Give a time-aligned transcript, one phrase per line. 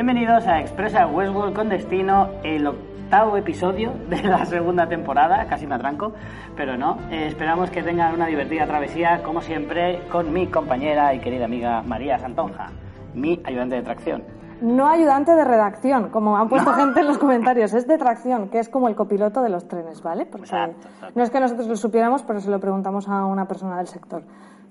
[0.00, 5.74] Bienvenidos a Expresa Westworld con destino, el octavo episodio de la segunda temporada, casi me
[5.74, 6.12] atranco,
[6.54, 6.98] pero no.
[7.10, 11.82] Eh, esperamos que tengan una divertida travesía, como siempre, con mi compañera y querida amiga
[11.82, 12.70] María Santonja,
[13.12, 14.22] mi ayudante de tracción.
[14.60, 18.60] No ayudante de redacción, como han puesto gente en los comentarios, es de tracción, que
[18.60, 20.26] es como el copiloto de los trenes, ¿vale?
[20.26, 21.12] Porque Exacto, exacto.
[21.16, 24.22] no es que nosotros lo supiéramos, pero se lo preguntamos a una persona del sector.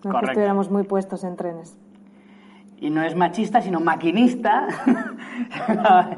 [0.05, 1.77] No es que estuviéramos muy puestos en trenes.
[2.79, 4.67] Y no es machista, sino maquinista,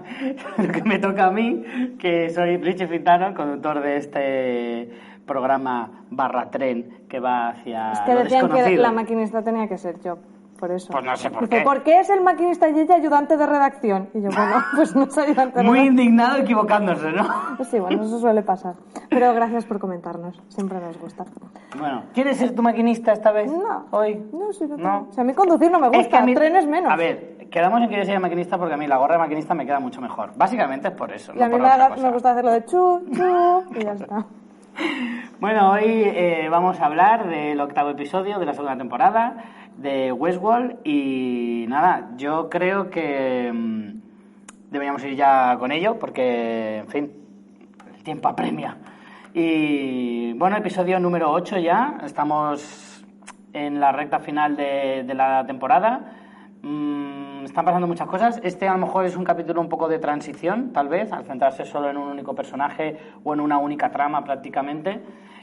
[0.58, 1.64] lo que me toca a mí,
[1.98, 4.90] que soy Richie Fintano, conductor de este
[5.26, 8.82] programa barra tren que va hacia Es que lo decían que desconocido.
[8.82, 10.18] la maquinista tenía que ser yo,
[10.60, 10.92] por eso.
[10.92, 11.64] Pues no sé por Dice, qué.
[11.64, 14.10] ¿por qué es el maquinista y ella ayudante de redacción?
[14.14, 15.86] Y yo, bueno, pues no soy ayudante de Muy redacción.
[16.00, 17.28] indignado equivocándose, ¿no?
[17.58, 18.76] Pues sí, bueno, eso suele pasar.
[19.10, 21.26] Pero gracias por comentarnos, siempre nos gusta.
[21.80, 23.52] Bueno, ¿quieres ser tu maquinista esta vez?
[23.52, 23.86] No.
[23.92, 24.22] ¿Hoy?
[24.34, 24.78] No, sí, no.
[24.78, 25.08] No.
[25.10, 26.92] O sea, a mí conducir no me gusta, Es que a mí- trenes menos.
[26.92, 29.54] A ver, quedamos en que yo sea maquinista porque a mí la gorra de maquinista
[29.56, 30.32] me queda mucho mejor.
[30.36, 31.34] Básicamente es por eso.
[31.34, 32.02] Y no a mí por me, otra cosa.
[32.08, 34.26] me gusta hacerlo de chu, chu, y ya está.
[35.42, 39.36] Bueno, hoy eh, vamos a hablar del octavo episodio de la segunda temporada
[39.82, 44.02] de Westworld y nada, yo creo que mm,
[44.72, 47.12] deberíamos ir ya con ello porque, en fin,
[47.96, 48.78] el tiempo apremia.
[49.34, 53.04] Y bueno, episodio número 8 ya, estamos
[53.54, 56.14] en la recta final de, de la temporada.
[56.62, 58.40] Mm, están pasando muchas cosas.
[58.44, 61.66] Este a lo mejor es un capítulo un poco de transición, tal vez, al centrarse
[61.66, 65.02] solo en un único personaje o en una única trama prácticamente.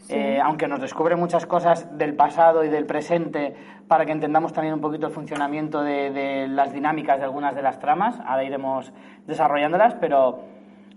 [0.09, 3.57] Eh, aunque nos descubre muchas cosas del pasado y del presente
[3.89, 7.63] para que entendamos también un poquito el funcionamiento de, de las dinámicas de algunas de
[7.63, 8.21] las tramas.
[8.25, 8.93] Ahora iremos
[9.27, 10.45] desarrollándolas, pero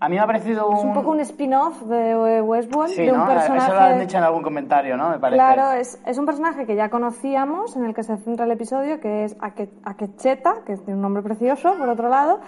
[0.01, 0.77] a mí me ha parecido un...
[0.77, 3.27] Es un poco un spin-off de Westworld, Sí, de un ¿no?
[3.27, 3.65] personaje...
[3.71, 5.09] Eso lo han dicho en algún comentario, ¿no?
[5.09, 5.37] Me parece.
[5.37, 8.99] Claro, es, es un personaje que ya conocíamos, en el que se centra el episodio,
[8.99, 12.39] que es Ake- Akecheta, que tiene un nombre precioso, por otro lado,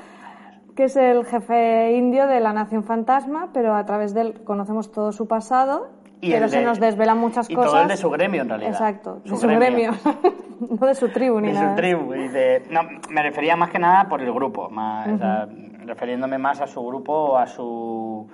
[0.76, 4.92] que es el jefe indio de la Nación Fantasma, pero a través de él conocemos
[4.92, 5.90] todo su pasado,
[6.22, 7.72] Y pero el se de- nos desvelan muchas y cosas.
[7.72, 8.72] todo el de su gremio, en realidad.
[8.72, 9.92] Exacto, de Su su gremio.
[9.92, 9.92] gremio,
[10.80, 11.70] no de su tribu ni de nada.
[11.72, 15.18] su tribu y de no me refería más que nada por el grupo más o
[15.18, 15.48] sea,
[15.86, 18.28] refiriéndome más a su grupo a su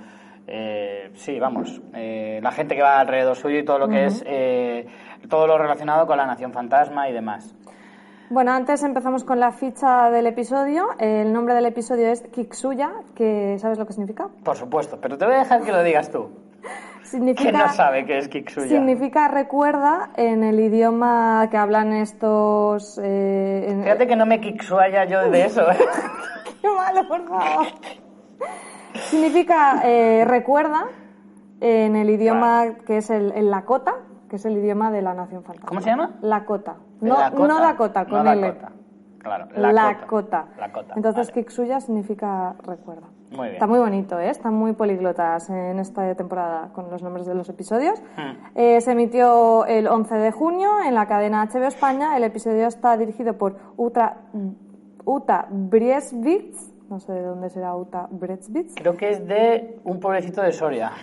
[0.48, 4.24] eh, sí vamos eh, la gente que va alrededor suyo y todo lo que es
[4.28, 4.86] eh,
[5.30, 7.56] todo lo relacionado con la nación fantasma y demás
[8.30, 10.88] Bueno, antes empezamos con la ficha del episodio.
[11.00, 14.28] El nombre del episodio es Kiksuya, que ¿sabes lo que significa?
[14.44, 16.30] por supuesto pero te voy a dejar que lo digas tú
[17.08, 18.68] Significa, ¿Quién no sabe qué es Kiksuya?
[18.68, 23.00] Significa recuerda en el idioma que hablan estos.
[23.02, 25.78] eh, en- Fíjate que no me kiksuaya yo de eso, ¿eh?
[26.62, 27.68] ¡Qué malo, por favor!
[29.10, 30.86] significa eh, recuerda
[31.62, 33.96] en el idioma que es el, el Lakota,
[34.30, 35.68] que es el idioma de la nación fantasma.
[35.70, 36.12] ¿Cómo se llama?
[36.22, 36.76] Lakota.
[37.02, 37.48] No, Lakota.
[37.48, 38.42] no Dakota, con no L.
[38.42, 38.72] Lakota.
[39.20, 40.46] Claro, Lakota.
[40.58, 40.94] Lakota.
[40.96, 41.34] Entonces, vale.
[41.44, 43.08] Kiksuya significa recuerda.
[43.32, 43.54] Muy bien.
[43.54, 44.30] Está muy bonito, ¿eh?
[44.30, 48.00] Están muy políglotas en esta temporada con los nombres de los episodios.
[48.16, 48.32] Hmm.
[48.56, 52.16] Eh, se emitió el 11 de junio en la cadena HBO España.
[52.16, 54.18] El episodio está dirigido por Uta,
[55.06, 56.74] Uta Briesvitz.
[56.90, 58.76] No sé de dónde será Uta Briesvitz.
[58.76, 60.92] Creo que es de un pueblecito de Soria.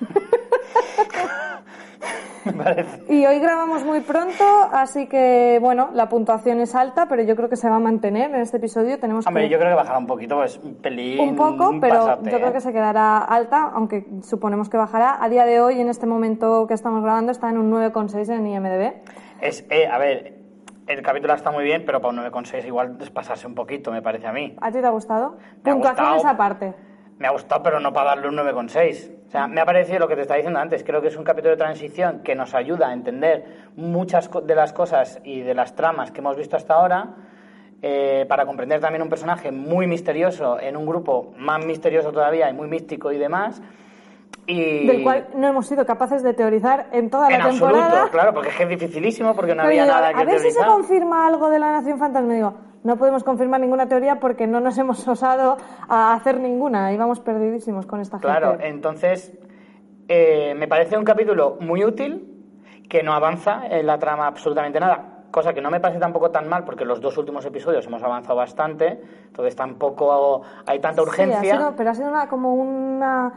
[3.09, 7.49] Y hoy grabamos muy pronto, así que, bueno, la puntuación es alta, pero yo creo
[7.49, 8.99] que se va a mantener en este episodio.
[8.99, 9.51] Tenemos Hombre, que...
[9.51, 11.21] yo creo que bajará un poquito, pues un pelín.
[11.21, 12.53] un poco, pero yo creo ¿eh?
[12.53, 15.23] que se quedará alta, aunque suponemos que bajará.
[15.23, 18.47] A día de hoy, en este momento que estamos grabando, está en un 9,6 en
[18.47, 18.95] IMDb.
[19.41, 20.39] Es, eh, a ver,
[20.87, 24.03] el capítulo está muy bien, pero para un 9,6 igual es pasarse un poquito, me
[24.03, 24.57] parece a mí.
[24.61, 25.37] ¿A ti te ha gustado?
[25.63, 26.35] Me ha Puntuaciones gustado.
[26.35, 26.75] aparte.
[27.25, 29.11] Me ha gustado, pero no para darle un 9,6.
[29.29, 30.85] O sea, me ha parecido lo que te estaba diciendo antes.
[30.85, 34.75] Creo que es un capítulo de transición que nos ayuda a entender muchas de las
[34.75, 37.15] cosas y de las tramas que hemos visto hasta ahora.
[37.81, 42.53] eh, para comprender también un personaje muy misterioso en un grupo más misterioso todavía y
[42.53, 43.63] muy místico y demás.
[44.47, 47.85] Y Del cual no hemos sido capaces de teorizar en toda la en temporada.
[47.87, 50.41] absoluto, claro, porque es que es dificilísimo, porque no Pero había nada que a ver
[50.41, 52.35] si se confirma algo de la Nación Fantasma.
[52.35, 52.55] Digo,
[52.85, 55.57] no podemos confirmar ninguna teoría porque no nos hemos osado
[55.89, 56.93] a hacer ninguna.
[56.93, 58.69] Íbamos perdidísimos con esta Claro, gente.
[58.69, 59.33] entonces
[60.09, 62.31] eh, me parece un capítulo muy útil
[62.89, 65.11] que no avanza en la trama absolutamente nada.
[65.31, 68.37] Cosa que no me parece tampoco tan mal porque los dos últimos episodios hemos avanzado
[68.37, 71.55] bastante, entonces tampoco hay tanta Sí, urgencia.
[71.55, 73.33] ha sido- pero ha sido una, como una,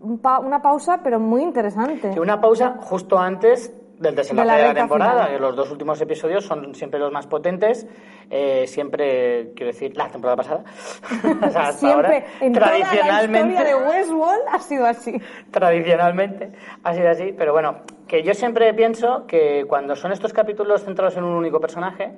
[0.00, 2.18] un pa- una pausa, pero muy interesante.
[2.18, 5.12] Una pausa justo antes del desenlace De de la temporada.
[5.24, 5.30] final.
[5.36, 7.86] que Los dos últimos episodios son siempre los más potentes.
[8.30, 10.64] eh, siempre, quiero decir, la temporada pasada.
[11.46, 15.20] O sea, hasta Siempre, ahora, en toda la tradicionalmente, historia de Westworld ha sido así.
[15.50, 16.50] tradicionalmente
[16.82, 17.34] ha sido así.
[17.36, 17.76] Pero bueno,
[18.08, 22.12] que yo siempre pienso que cuando son estos capítulos centrados en un único personaje,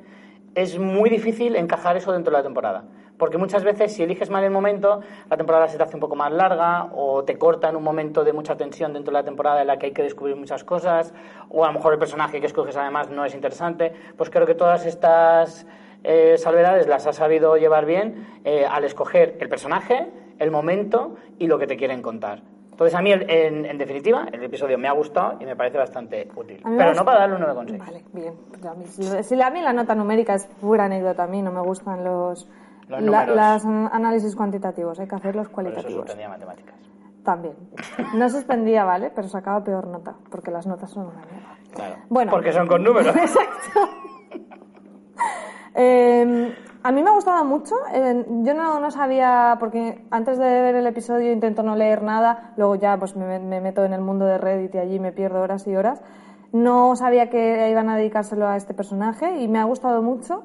[0.55, 2.85] es muy difícil encajar eso dentro de la temporada.
[3.19, 6.17] Porque muchas veces si eliges mal el momento, la temporada se te hace un poco
[6.17, 9.61] más larga o te corta en un momento de mucha tensión dentro de la temporada
[9.63, 11.15] en la que hay que descubrir muchas cosas
[11.49, 13.93] o a lo mejor el personaje que escoges además no es interesante.
[14.17, 15.67] Pues creo que todas estas
[16.05, 20.09] eh, salvedades las has sabido llevar bien eh, al escoger el personaje,
[20.39, 22.43] el momento y lo que te quieren contar.
[22.77, 26.29] Entonces, a mí, en, en definitiva, el episodio me ha gustado y me parece bastante
[26.37, 26.61] útil.
[26.63, 27.79] Pero no para darle un 9,6.
[27.79, 28.35] Vale, bien.
[28.51, 31.41] Pues a, mí, si, si a mí la nota numérica es pura anécdota, a mí
[31.41, 32.47] no me gustan los,
[32.89, 36.03] Los la- las an- análisis cuantitativos, hay que hacerlos Por eso cualitativos.
[36.05, 36.75] suspendía matemáticas.
[37.25, 37.55] También.
[38.15, 39.11] No suspendía, ¿vale?
[39.15, 41.57] Pero sacaba peor nota, porque las notas son una mierda.
[41.75, 41.97] Claro.
[42.09, 42.31] Bueno.
[42.31, 43.15] Porque son con números.
[43.17, 43.81] Exacto.
[45.75, 47.75] Eh, a mí me ha gustado mucho.
[47.93, 52.53] Eh, yo no, no sabía, porque antes de ver el episodio intento no leer nada,
[52.57, 55.41] luego ya pues me, me meto en el mundo de Reddit y allí me pierdo
[55.43, 56.01] horas y horas.
[56.53, 60.45] No sabía que iban a dedicárselo a este personaje y me ha gustado mucho.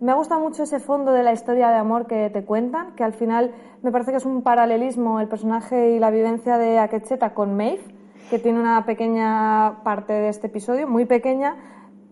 [0.00, 3.04] Me ha gustado mucho ese fondo de la historia de amor que te cuentan, que
[3.04, 3.52] al final
[3.82, 7.84] me parece que es un paralelismo el personaje y la vivencia de Akecheta con Maeve,
[8.28, 11.56] que tiene una pequeña parte de este episodio, muy pequeña,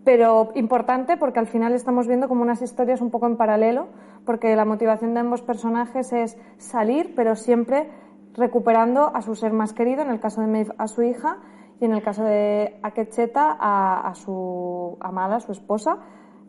[0.05, 3.87] pero importante porque al final estamos viendo como unas historias un poco en paralelo,
[4.25, 7.89] porque la motivación de ambos personajes es salir, pero siempre
[8.33, 11.39] recuperando a su ser más querido, en el caso de Maeve a su hija
[11.81, 15.97] y en el caso de Akecheta a, a su amada, su esposa.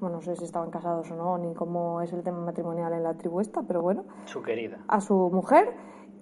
[0.01, 3.03] Bueno, no sé si estaban casados o no, ni cómo es el tema matrimonial en
[3.03, 4.79] la tribu esta, pero bueno Su querida.
[4.89, 5.73] a su mujer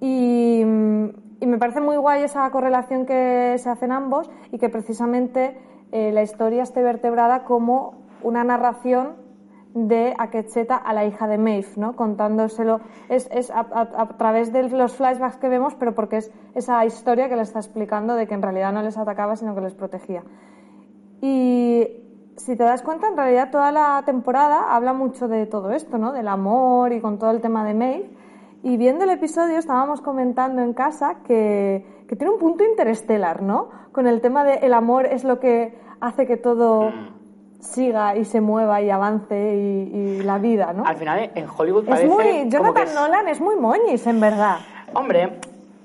[0.01, 5.57] y, y me parece muy guay esa correlación que se hacen ambos y que precisamente
[5.93, 9.17] eh, la historia esté vertebrada como una narración
[9.75, 11.97] de Akecheta a la hija de Maeve, ¿no?
[11.97, 16.31] contándoselo es, es a, a- a través de los flashbacks que vemos, pero porque es
[16.55, 19.63] esa historia que le está explicando de que en realidad no les atacaba, sino que
[19.63, 20.25] les protegía.
[21.21, 22.12] Y
[22.45, 26.13] si te das cuenta, en realidad toda la temporada habla mucho de todo esto, ¿no?
[26.13, 28.11] Del amor y con todo el tema de Maeve.
[28.63, 33.69] Y viendo el episodio estábamos comentando en casa que, que tiene un punto interestelar, ¿no?
[33.93, 36.91] Con el tema de el amor es lo que hace que todo
[37.61, 40.85] siga y se mueva y avance y, y la vida, ¿no?
[40.85, 42.17] Al final, en Hollywood Es parece muy...
[42.25, 44.57] como que Jonathan es- Nolan es muy moñis, en verdad.
[44.95, 45.39] Hombre,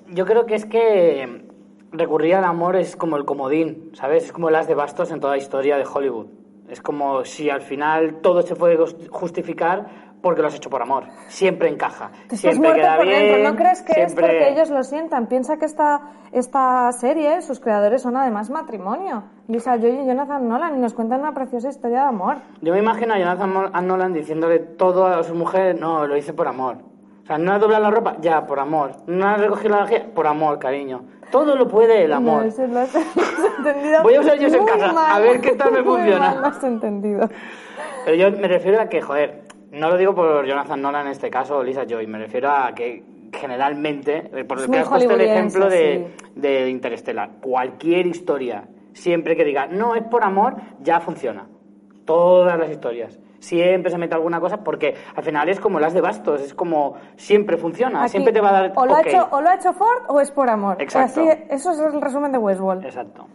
[0.09, 1.45] yo creo que es que
[1.91, 4.25] recurrir al amor es como el comodín, ¿sabes?
[4.25, 6.27] Es como el as de bastos en toda la historia de Hollywood.
[6.69, 10.81] Es como si al final todo se puede jus- justificar porque lo has hecho por
[10.81, 11.03] amor.
[11.27, 12.11] Siempre encaja.
[12.27, 13.21] Te siempre queda por bien.
[13.33, 13.51] dentro.
[13.51, 15.27] ¿No crees que es siempre- porque ellos lo sientan?
[15.27, 19.23] Piensa que esta, esta serie, sus creadores son además matrimonio.
[19.47, 22.37] Lisa Joy y Jonathan Nolan y nos cuentan una preciosa historia de amor.
[22.61, 26.47] Yo me imagino a Jonathan Nolan diciéndole todo a su mujer, no, lo hice por
[26.47, 26.77] amor.
[27.27, 28.91] O sea, no has doblado la ropa, ya, por amor.
[29.05, 31.03] No has recogido la vajilla, por amor, cariño.
[31.29, 32.43] Todo lo puede el amor.
[32.43, 34.01] No, eso lo has, entendido.
[34.01, 35.11] Voy a usar yo en casa, mal.
[35.11, 36.19] a ver qué tal me Muy funciona.
[36.19, 37.29] mal lo has entendido.
[38.05, 39.43] Pero yo me refiero a que, joder,
[39.73, 42.73] no lo digo por Jonathan Nolan en este caso o Lisa Joy, me refiero a
[42.73, 43.03] que
[43.33, 46.39] generalmente, eh, por muy que has puesto el ejemplo de, sí.
[46.39, 51.45] de Interstellar, cualquier historia, siempre que diga no es por amor, ya funciona.
[52.05, 53.19] Todas las historias.
[53.47, 56.95] Siempre se mete alguna cosa porque al final es como las de bastos, es como
[57.15, 59.55] siempre funciona, Aquí, siempre te va a dar o lo, ha hecho, o lo ha
[59.55, 60.75] hecho Ford o es por amor.
[60.81, 61.21] Exacto.
[61.21, 62.83] Así, eso es el resumen de Westworld.
[62.83, 63.25] Exacto.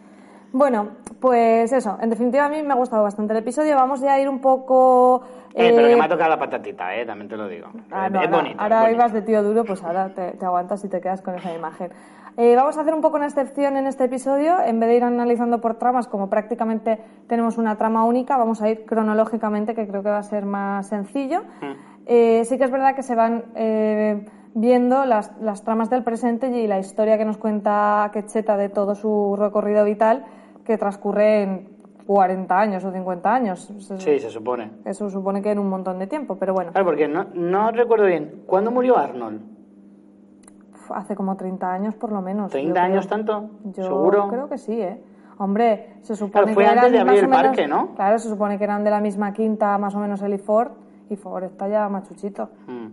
[0.54, 0.88] Bueno,
[1.18, 1.96] pues eso.
[2.02, 3.74] En definitiva, a mí me ha gustado bastante el episodio.
[3.74, 5.22] Vamos ya a ir un poco...
[5.54, 7.68] Eh, pero eh, que me ha tocado la patatita, eh, también te lo digo.
[7.90, 8.62] Ah, Eh, no, es ahora, bonito.
[8.62, 11.54] ahora ibas de tío duro, pues ahora te, te aguantas y te quedas con esa
[11.54, 11.90] imagen.
[12.36, 14.54] Eh, vamos a hacer un poco una excepción en este episodio.
[14.64, 18.70] En vez de ir analizando por tramas, como prácticamente tenemos una trama única, vamos a
[18.70, 21.40] ir cronológicamente, que creo que va a ser más sencillo.
[21.60, 21.72] Mm.
[22.06, 24.24] Eh, sí que es verdad que se van eh,
[24.54, 28.94] viendo las, las tramas del presente y la historia que nos cuenta Quecheta de todo
[28.94, 30.24] su recorrido vital,
[30.64, 31.68] que transcurre en
[32.06, 33.70] 40 años o 50 años.
[33.70, 34.70] Eso- Sí, se supone.
[34.84, 36.72] Eso supone que en un montón de tiempo, pero bueno.
[36.72, 38.42] Claro, porque no, no recuerdo bien.
[38.46, 39.42] ¿Cuándo murió Arnold?
[40.94, 42.52] Hace como 30 años por lo menos.
[42.52, 42.84] ¿30 yo creo.
[42.84, 43.50] años tanto?
[43.64, 44.28] Yo ¿Seguro?
[44.28, 45.00] creo que sí, ¿eh?
[45.38, 47.94] Hombre, se supone Claro, fue que antes eran de abrir el menos- parque, ¿no?
[47.94, 50.70] Claro, se supone que eran de la misma quinta, más o menos él y Ford,
[51.10, 52.50] y Ford está ya machuchito.
[52.68, 52.86] Mm.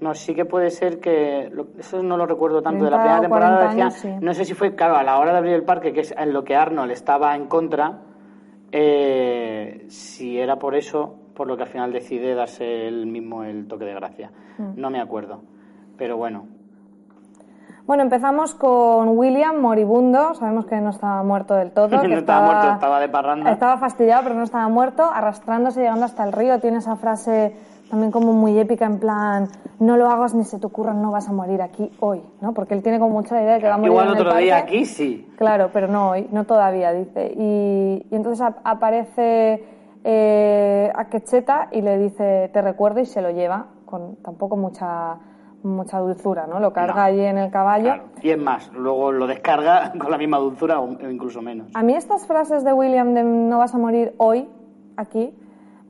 [0.00, 1.50] No, sí que puede ser que.
[1.52, 2.84] lo- eso no lo recuerdo tanto.
[2.84, 3.84] De la 30 primera temporada 40 decía.
[4.10, 4.24] años, sí.
[4.24, 6.32] No sé si fue, claro, a la hora de abrir el parque, que es en
[6.32, 7.98] lo que Arnold estaba en contra.
[8.70, 13.66] eh, si era por eso, por lo que al final decide darse él mismo el
[13.66, 14.30] toque de gracia.
[14.58, 14.72] Mm.
[14.80, 15.40] No me acuerdo.
[15.96, 16.46] Pero bueno.
[17.88, 20.34] Bueno, empezamos con William moribundo.
[20.34, 21.88] Sabemos que no estaba muerto del todo.
[21.96, 23.50] No que estaba muerto, estaba de parranda.
[23.50, 25.02] Estaba fastidiado, pero no estaba muerto.
[25.10, 26.60] Arrastrándose, llegando hasta el río.
[26.60, 27.56] Tiene esa frase
[27.88, 31.30] también como muy épica, en plan, no lo hagas ni se te ocurra, no vas
[31.30, 32.52] a morir aquí hoy, ¿no?
[32.52, 34.36] Porque él tiene como mucha idea de que va a morir Igual en el otro
[34.38, 35.26] día aquí sí.
[35.38, 37.32] Claro, pero no hoy, no todavía, dice.
[37.34, 39.64] Y, y entonces ap- aparece
[40.04, 45.14] eh, a Quecheta y le dice, te recuerdo, y se lo lleva con tampoco mucha
[45.62, 46.60] mucha dulzura, ¿no?
[46.60, 47.00] Lo carga No.
[47.02, 47.84] allí en el caballo.
[47.84, 48.02] Claro.
[48.22, 51.70] Y es más, luego lo descarga con la misma dulzura o incluso menos.
[51.74, 54.48] A mí estas frases de William de no vas a morir hoy,
[54.96, 55.34] aquí,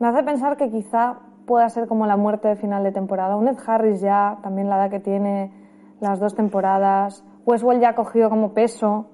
[0.00, 3.36] me hace pensar que quizá pueda ser como la muerte de final de temporada.
[3.36, 5.50] Un Ed Harris ya, también la edad que tiene,
[6.00, 7.24] las dos temporadas.
[7.46, 9.06] Westworld ya ha cogido como peso.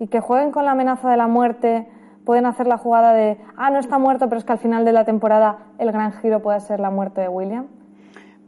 [0.00, 1.86] Y que jueguen con la amenaza de la muerte,
[2.24, 4.92] pueden hacer la jugada de, ah, no está muerto, pero es que al final de
[4.92, 7.66] la temporada el gran giro puede ser la muerte de William.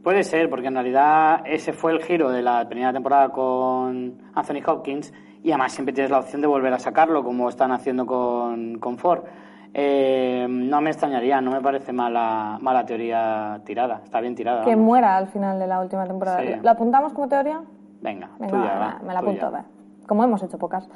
[0.07, 4.61] Puede ser, porque en realidad ese fue el giro de la primera temporada con Anthony
[4.65, 8.79] Hopkins y además siempre tienes la opción de volver a sacarlo, como están haciendo con,
[8.79, 9.25] con Ford.
[9.73, 14.63] Eh, no me extrañaría, no me parece mala, mala teoría tirada, está bien tirada.
[14.63, 16.39] Que muera al final de la última temporada.
[16.39, 16.53] Sí.
[16.61, 17.59] ¿La apuntamos como teoría?
[17.99, 19.45] Venga, Venga, tuya, va, va, me la tuya.
[19.47, 19.67] apunto.
[20.07, 20.87] Como hemos hecho pocas.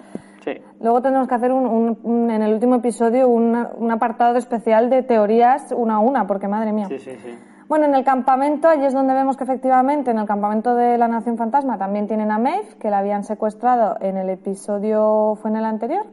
[0.45, 0.53] Sí.
[0.79, 4.89] Luego tendremos que hacer un, un- un- en el último episodio un, un apartado especial
[4.89, 6.85] de teorías una a una, porque madre mía.
[6.87, 7.37] sí, sí, sí.
[7.71, 11.07] Bueno, en el campamento, allí es donde vemos que efectivamente en el campamento de la
[11.07, 15.55] Nación Fantasma también tienen a Maeve, que la habían secuestrado en el episodio, ¿fue en
[15.55, 16.05] el anterior?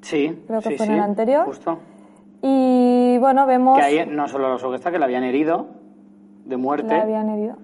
[0.00, 1.44] Sí, Creo que sí, fue en el anterior.
[1.44, 1.78] Justo.
[2.40, 3.76] Y bueno, vemos...
[3.76, 5.66] Que ahí no solo lo secuestra, que la habían herido
[6.46, 6.96] de muerte.
[6.96, 7.56] ¿La habían herido?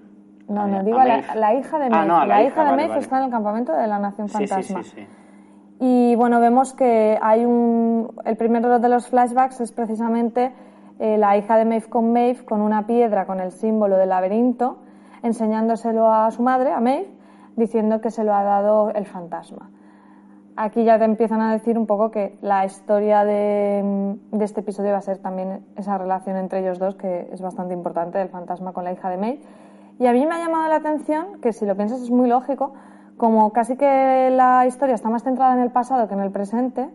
[0.47, 2.07] No, no, digo a la, hija de Ah, Maeve.
[2.09, 3.01] no, a la la hija, hija de vale, Maeve vale.
[3.01, 4.83] está en el campamento de la Nación sí, sí, Fantasma.
[4.83, 5.07] sí, sí.
[5.79, 8.11] Y bueno, vemos que hay un.
[8.23, 10.51] El primero de los flashbacks es precisamente
[11.01, 14.77] eh, la hija de Maeve con Maeve con una piedra con el símbolo del laberinto,
[15.23, 17.09] enseñándoselo a su madre, a Maeve,
[17.55, 19.71] diciendo que se lo ha dado el fantasma.
[20.55, 24.91] Aquí ya te empiezan a decir un poco que la historia de, de este episodio
[24.91, 28.71] va a ser también esa relación entre ellos dos, que es bastante importante, del fantasma
[28.71, 29.41] con la hija de Maeve.
[29.97, 32.73] Y a mí me ha llamado la atención, que si lo piensas es muy lógico,
[33.17, 36.89] como casi que la historia está más centrada en el pasado que en el presente,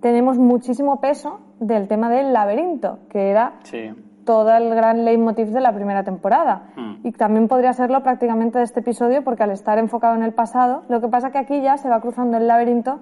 [0.00, 3.90] tenemos muchísimo peso del tema del laberinto, que era Sí.
[4.24, 6.70] todo el gran leitmotiv de la primera temporada.
[6.76, 7.06] Mm.
[7.06, 10.82] Y también podría serlo prácticamente de este episodio, porque al estar enfocado en el pasado,
[10.88, 13.00] lo que pasa que aquí ya se va cruzando el laberinto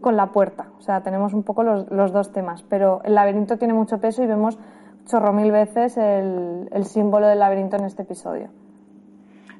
[0.00, 0.66] con la puerta.
[0.78, 4.22] O sea, tenemos un poco los, los dos temas, pero el laberinto tiene mucho peso
[4.22, 4.58] y vemos
[5.06, 8.48] chorro mil veces el, el símbolo del laberinto en este episodio.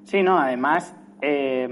[0.04, 1.66] Sí, no, además eh,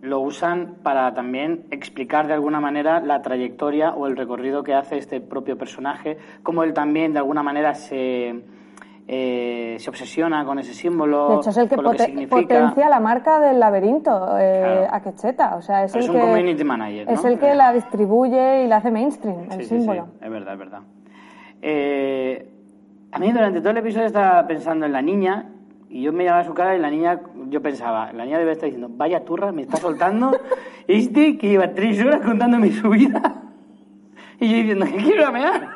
[0.00, 4.96] lo usan para también explicar de alguna manera la trayectoria o el recorrido que hace
[4.98, 8.42] este propio personaje, como él también de alguna manera se,
[9.08, 12.06] eh, se obsesiona con ese símbolo, De hecho, es el que, con lo que pote-
[12.06, 12.36] significa.
[12.36, 14.94] potencia la marca del laberinto, eh, Claro.
[14.94, 15.56] a Quecheta.
[15.56, 17.12] O sea, es, Es el un que, community manager, ¿no?
[17.14, 20.04] Es el que la distribuye y la hace mainstream, el Sí, sí, símbolo.
[20.04, 20.80] sí, es verdad, es verdad.
[21.60, 22.48] Eh,
[23.10, 25.46] a mí durante todo el episodio estaba pensando en la niña
[25.90, 28.52] y yo me miraba a su cara y la niña, yo pensaba, la niña debe
[28.52, 30.38] estar diciendo, vaya turra, me está soltando
[30.86, 33.42] este que lleva tres horas contándome su vida
[34.40, 35.68] y yo diciendo, que quiero ir a mear.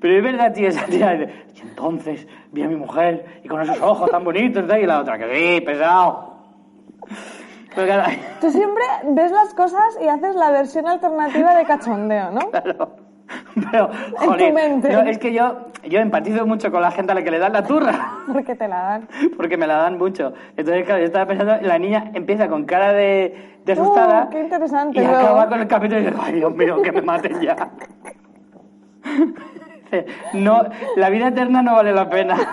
[0.00, 3.62] Pero es verdad, tío, esa tía dice, y entonces vi a mi mujer y con
[3.62, 6.34] esos ojos tan bonitos y la otra, que sí, pesado.
[7.74, 12.50] Pero claro, Tú siempre ves las cosas y haces la versión alternativa de cachondeo, ¿no?
[12.50, 13.04] Claro.
[13.70, 14.88] Pero, tu joder, mente.
[14.92, 17.52] no, es que yo, yo empatizo mucho con la gente a la que le dan
[17.52, 19.08] la turra, Porque te la dan.
[19.36, 20.32] porque me la dan mucho.
[20.56, 24.40] Entonces, claro, yo estaba pensando, la niña empieza con cara de, de asustada Uh, qué
[24.40, 25.18] interesante, y luego.
[25.18, 27.56] acaba con el capítulo y dice, ay, Dios mío, que me maten ya.
[30.32, 30.62] No,
[30.96, 32.36] la vida eterna no vale la pena.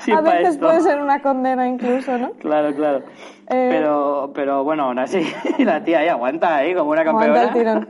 [0.00, 0.66] Sí, a veces esto.
[0.66, 2.32] puede ser una condena incluso, ¿no?
[2.32, 2.98] Claro, claro.
[3.48, 5.22] Eh, Pero, pero bueno, aún así,
[5.60, 7.40] la tía ahí aguanta ahí como una campeona.
[7.40, 7.88] Aguanta el tirón.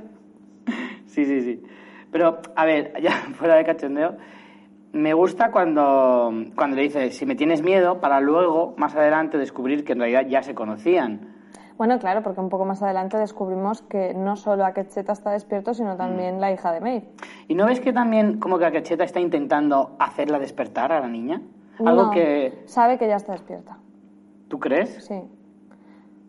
[1.13, 1.63] Sí, sí, sí.
[2.11, 4.17] Pero, a ver, ya fuera de cachondeo,
[4.93, 9.85] me gusta cuando, cuando le dice, si me tienes miedo, para luego, más adelante, descubrir
[9.85, 11.33] que en realidad ya se conocían.
[11.79, 15.97] Bueno, claro, porque un poco más adelante descubrimos que no solo Akecheta está despierto, sino
[15.97, 17.09] también la hija de Maeve.
[17.49, 21.41] ¿Y no ves que también como que Akecheta está intentando hacerla despertar a la niña?
[21.79, 22.63] Algo No, que...
[22.67, 23.79] Sabe que ya está despierta,
[24.49, 25.05] ¿Tú crees?
[25.07, 25.23] sí.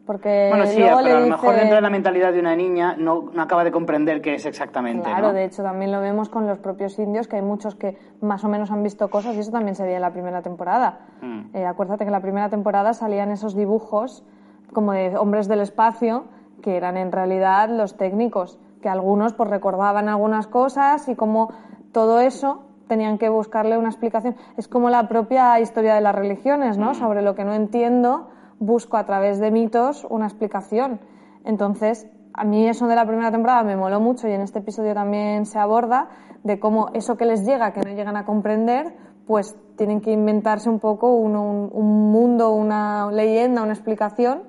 [0.06, 2.96] Porque bueno, sí, luego pero a lo mejor dentro de la mentalidad de una niña
[2.98, 5.34] no, no acaba de comprender qué es exactamente, Claro, ¿no?
[5.34, 8.50] de hecho también lo vemos con los propios indios, que hay muchos que más o
[8.50, 11.00] menos han visto cosas y eso también se veía en la primera temporada.
[11.22, 11.56] Mm.
[11.56, 14.26] Eh, acuérdate que en la primera temporada salían esos dibujos
[14.74, 16.26] como de hombres del espacio,
[16.62, 21.54] que eran en realidad los técnicos, que algunos pues recordaban algunas cosas y como
[21.94, 24.36] todo eso tenían que buscarle una explicación.
[24.58, 26.94] Es como la propia historia de las religiones, ¿no?
[26.94, 28.28] Sobre lo que no entiendo,
[28.66, 31.00] busco a través de mitos una explicación.
[31.46, 34.94] Entonces, a mí eso de la primera temporada me moló mucho y en este episodio
[34.94, 36.08] también se aborda
[36.44, 38.94] de cómo eso que les llega, que no llegan a comprender,
[39.28, 44.44] pues tienen que inventarse un poco un, un- un mundo, una leyenda, una explicación.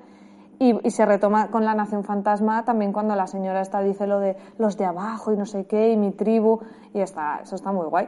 [0.57, 4.21] Y, y se retoma con la Nación Fantasma también cuando la señora esta dice lo
[4.21, 6.59] de los de abajo y no sé qué, y mi tribu,
[6.93, 8.07] y está, eso está muy guay.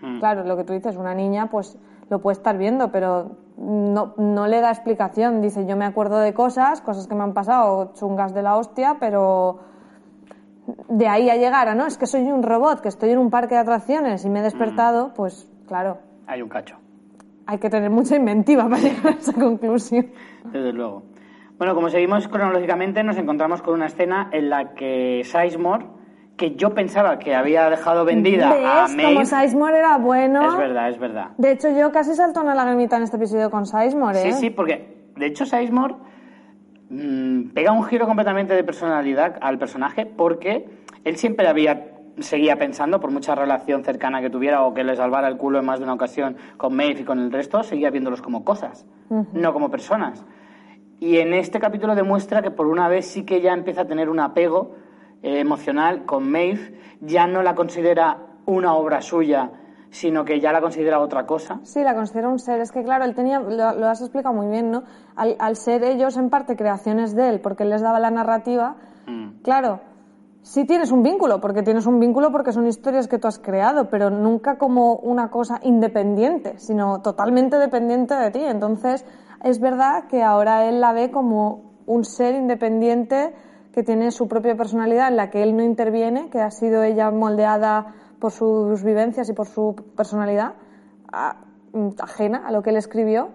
[0.00, 0.20] Mm.
[0.20, 1.76] Claro, lo que tú dices, una niña pues
[2.12, 5.40] lo puede estar viendo, pero no, no le da explicación.
[5.40, 8.98] Dice, yo me acuerdo de cosas, cosas que me han pasado, chungas de la hostia,
[9.00, 9.60] pero
[10.90, 13.30] de ahí a llegar a, no, es que soy un robot, que estoy en un
[13.30, 16.76] parque de atracciones y me he despertado, pues claro, Hay un cacho,
[17.46, 20.08] hay que tener mucha inventiva para llegar a esa conclusión.
[20.52, 21.04] desde luego.
[21.56, 25.86] Bueno, como seguimos cronológicamente, nos encontramos con una escena en la que Sizemore,
[26.36, 28.96] que yo pensaba que había dejado vendida a ¿Ves?
[28.96, 29.14] Maeve...
[29.14, 30.48] Como Sizemore era bueno.
[30.48, 31.30] Es verdad, es verdad.
[31.38, 34.32] De hecho, yo casi salto una lagrimita en este episodio con Sizemore, ¿eh?
[34.32, 35.94] Sí, sí, porque de hecho Sizemore
[36.90, 40.68] mm, pega un giro completamente de personalidad al personaje porque
[41.04, 45.28] él siempre había seguía pensando, por mucha relación cercana que tuviera o que le salvara
[45.28, 48.20] el culo en más de una ocasión con Maeve y con el resto, seguía viéndolos
[48.20, 50.24] como cosas, no como personas.
[51.00, 54.08] Y en este capítulo demuestra que por una vez sí que ya empieza a tener
[54.08, 54.76] un apego
[55.22, 59.50] eh, emocional con Maeve, ya no la considera una obra suya,
[59.90, 61.60] sino que ya la considera otra cosa.
[61.64, 62.60] Sí, la considero un ser.
[62.60, 64.84] Es que, claro, él tenía, lo, lo has explicado muy bien, ¿no?
[65.16, 68.76] Al, al ser ellos, en parte, creaciones de él, porque él les daba la narrativa,
[69.04, 69.42] Mm.
[69.42, 69.80] claro,
[70.42, 73.90] sí tienes un vínculo, porque tienes un vínculo porque son historias que tú has creado,
[73.90, 78.40] pero nunca como una cosa independiente, sino totalmente dependiente de ti.
[78.44, 79.04] Entonces,
[79.42, 83.34] es verdad que ahora él la ve como un ser independiente
[83.72, 87.10] que tiene su propia personalidad en la que él no interviene, que ha sido ella
[87.10, 90.54] moldeada por sus vivencias y por su personalidad
[92.00, 93.30] ajena a lo que él escribió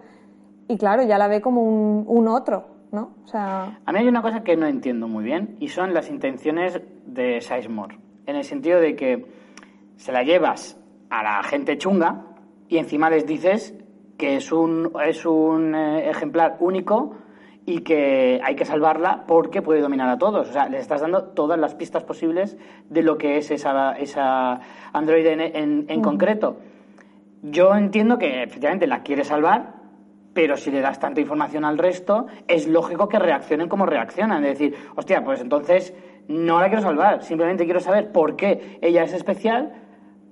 [0.67, 3.11] y claro, ya la ve como un, un otro, ¿no?
[3.23, 6.09] O sea, A mí hay una cosa que no entiendo muy bien y son las
[6.09, 7.99] intenciones de Sizemore.
[8.25, 9.25] En el sentido de que
[9.95, 10.77] se la llevas
[11.09, 12.25] a la gente chunga
[12.67, 13.73] y encima les dices
[14.17, 17.15] que es un, es un eh, ejemplar único
[17.69, 20.49] y que hay que salvarla porque puede dominar a todos.
[20.49, 22.57] O sea, les estás dando todas las pistas posibles
[22.89, 24.61] de lo que es esa, esa
[24.93, 26.57] androide en, en- en concreto.
[27.41, 29.73] Yo entiendo que efectivamente la quiere salvar,
[30.33, 34.45] pero si le das tanta información al resto, es lógico que reaccionen como reaccionan.
[34.45, 35.93] Es decir, hostia, pues entonces
[36.29, 39.73] no la quiero salvar, simplemente quiero saber por qué ella es especial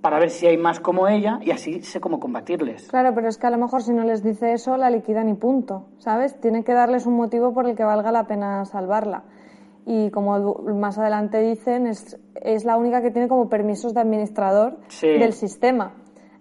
[0.05, 2.89] para ver si hay más como ella y así sé cómo combatirles.
[2.89, 5.33] claro, pero es que a lo mejor si no les dice eso, la liquidan y
[5.33, 6.39] punto, ¿sabes?
[6.39, 9.23] Tiene que darles un motivo por el que valga la pena salvarla.
[9.87, 10.37] Y como
[10.75, 15.07] más adelante dicen, es, es la única que tiene como permisos de administrador Sí.
[15.07, 15.93] del sistema.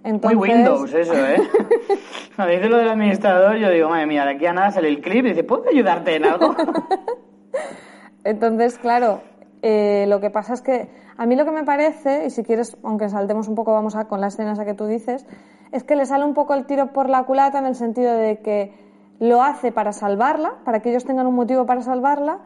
[0.02, 1.36] Entonces, Muy Windows eso, ¿eh?
[2.36, 5.00] Cuando dice lo del administrador, yo digo, madre mía, de aquí a nada sale el
[5.00, 6.54] clip y dice, ¿puedo ayudarte en algo?
[8.24, 9.20] Entonces, claro,
[9.66, 12.76] eh, lo que pasa es que a mí lo que me parece, y si quieres,
[12.82, 15.26] aunque saltemos un poco, vamos a con la escena esa que tú dices,
[15.72, 18.40] es que le sale un poco el tiro por la culata en el sentido de
[18.40, 18.74] que
[19.20, 22.40] lo hace para salvarla, para que ellos tengan un motivo para salvarla,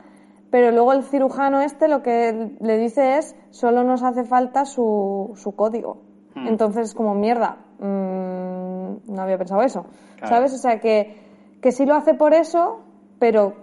[0.52, 5.32] pero luego el cirujano este lo que le dice es, solo nos hace falta su,
[5.34, 6.02] su código.
[6.36, 9.86] Entonces, como mierda, mm, no había pensado eso,
[10.18, 10.36] Claro.
[10.36, 10.54] ¿sabes?
[10.54, 11.16] O sea, que,
[11.60, 12.78] que sí lo hace por eso,
[13.18, 13.54] pero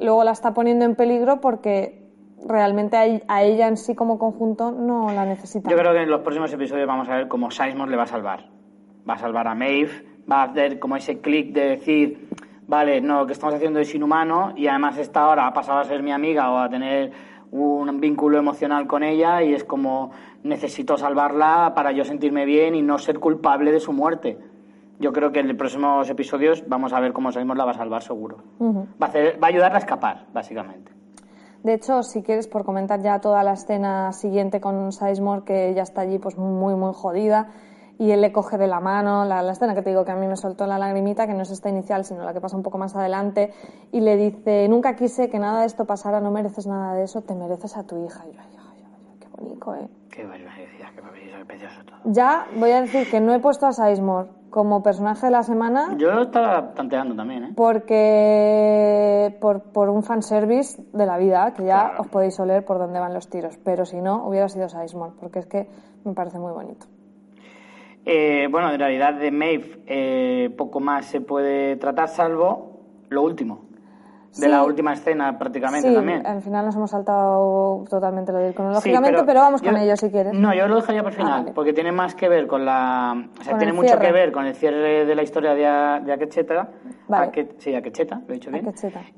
[0.00, 2.03] luego la está poniendo en peligro porque
[2.46, 5.70] realmente a, ella en sí como conjunto no la necesita.
[5.70, 8.06] Yo creo que en los próximos episodios vamos a ver cómo Sizemore le va a
[8.06, 8.46] salvar.
[9.08, 12.28] Va a salvar a Maeve, va a hacer como ese clic de decir,
[12.66, 15.84] vale, no, lo que estamos haciendo es inhumano y además esta ahora ha pasado a
[15.84, 17.12] ser mi amiga o a tener
[17.50, 20.10] un vínculo emocional con ella y es como
[20.42, 24.38] necesito salvarla para yo sentirme bien y no ser culpable de su muerte.
[24.98, 27.74] Yo creo que en los próximos episodios vamos a ver cómo Sizemore la va a
[27.74, 28.38] salvar seguro.
[28.60, 30.92] Va, a hacer, va a ayudarla a escapar, básicamente.
[31.64, 35.82] De hecho, si quieres, por comentar ya toda la escena siguiente con Sizemore, que ella
[35.82, 37.48] está allí pues muy, muy jodida,
[37.98, 40.14] y él le coge de la mano, la, la escena que te digo que a
[40.16, 42.62] mí me soltó la lagrimita, que no es esta inicial, sino la que pasa un
[42.62, 43.54] poco más adelante,
[43.92, 47.22] y le dice, nunca quise que nada de esto pasara, no mereces nada de eso,
[47.22, 48.24] te mereces a tu hija.
[48.28, 49.88] Y yo, ay, ay, ay, qué bonito, ¿eh?
[50.10, 51.96] Qué barbaridad, qué barbaridad, qué precioso todo.
[52.04, 55.96] Ya voy a decir que no he puesto a Sizemore como personaje de la semana
[55.98, 57.52] Yo estaba tanteando también, ¿eh?
[57.56, 62.02] porque por, por un fanservice de la vida, que ya Claro.
[62.02, 63.58] os podéis oler por dónde van los tiros.
[63.64, 65.66] Pero si no, hubiera sido Sizemore, porque es que
[66.04, 66.86] me parece muy bonito.
[68.04, 73.58] Eh, bueno, en realidad de Maeve eh, poco más se puede tratar, salvo lo último.
[74.36, 74.48] De Sí.
[74.48, 76.26] la última escena prácticamente sí, también.
[76.26, 79.80] al final nos hemos saltado totalmente lo de ir Sí, cronológicamente, pero, vamos con yo-
[79.80, 80.32] ello si quieres.
[80.34, 81.52] No, yo lo dejaría por el Ah, final, vale.
[81.54, 83.14] porque tiene más que ver con la...
[83.38, 84.06] O sea, Con tiene mucho cierre.
[84.06, 86.68] que ver con el cierre de la historia de, de Akecheta.
[87.06, 87.48] Vale.
[87.58, 88.66] Sí, Akecheta, lo he dicho bien.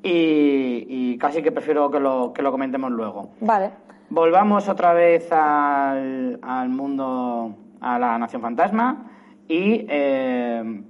[0.02, 3.30] Y, y casi que prefiero que lo, que lo comentemos luego.
[3.40, 3.70] Vale.
[4.10, 9.10] Volvamos otra vez al, al mundo, a la Nación Fantasma
[9.48, 9.86] y...
[9.88, 10.82] eh,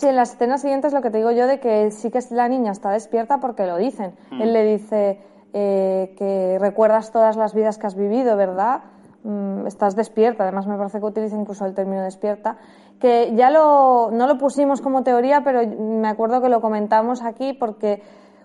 [0.00, 2.48] Sí, en las escenas siguientes lo que te digo yo de que sí que la
[2.48, 4.14] niña está despierta porque lo dicen.
[4.30, 4.40] Mm.
[4.40, 5.20] Él le dice
[5.52, 8.80] eh, que recuerdas todas las vidas que has vivido, ¿verdad?
[9.24, 12.56] mm, estás despierta, además me parece que utiliza incluso el término despierta,
[12.98, 17.52] que ya lo, no lo pusimos como teoría, pero me acuerdo que lo comentamos aquí
[17.52, 18.02] porque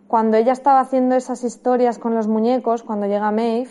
[0.09, 3.69] cuando ella estaba haciendo esas historias con los muñecos, cuando llega Maeve,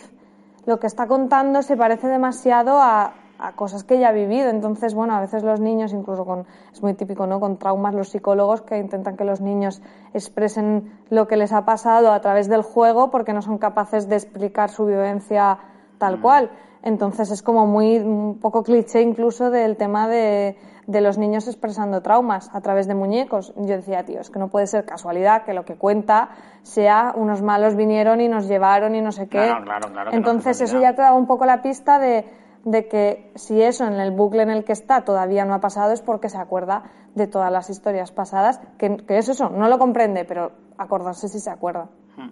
[0.65, 4.49] lo que está contando se parece demasiado a, a cosas que ella ha vivido.
[4.51, 7.41] Entonces, bueno, a veces los niños, incluso con, es muy típico, ¿no?
[7.41, 12.13] Con traumas, los psicólogos que intentan que los niños expresen lo que les ha pasado
[12.13, 15.59] a través del juego porque no son capaces de explicar su vivencia
[15.99, 16.23] tal mm.
[16.23, 16.51] cual.
[16.83, 22.03] Entonces es como muy, un poco cliché incluso del tema de, de los niños expresando
[22.03, 23.55] traumas a través de muñecos.
[23.57, 26.29] Yo decía, tío, es que no puede ser casualidad que lo que cuenta
[26.63, 29.51] sea unos malos vinieron y nos llevaron y no sé qué.
[29.63, 32.27] Claro, claro, Entonces eso ya te da un poco la pista de
[32.65, 35.93] de que si eso en el bucle en el que está todavía no ha pasado
[35.93, 40.25] es porque se acuerda de todas las historias pasadas, que, es eso, no lo comprende,
[40.25, 41.89] pero acordarse si se acuerda.
[42.17, 42.31] Hmm.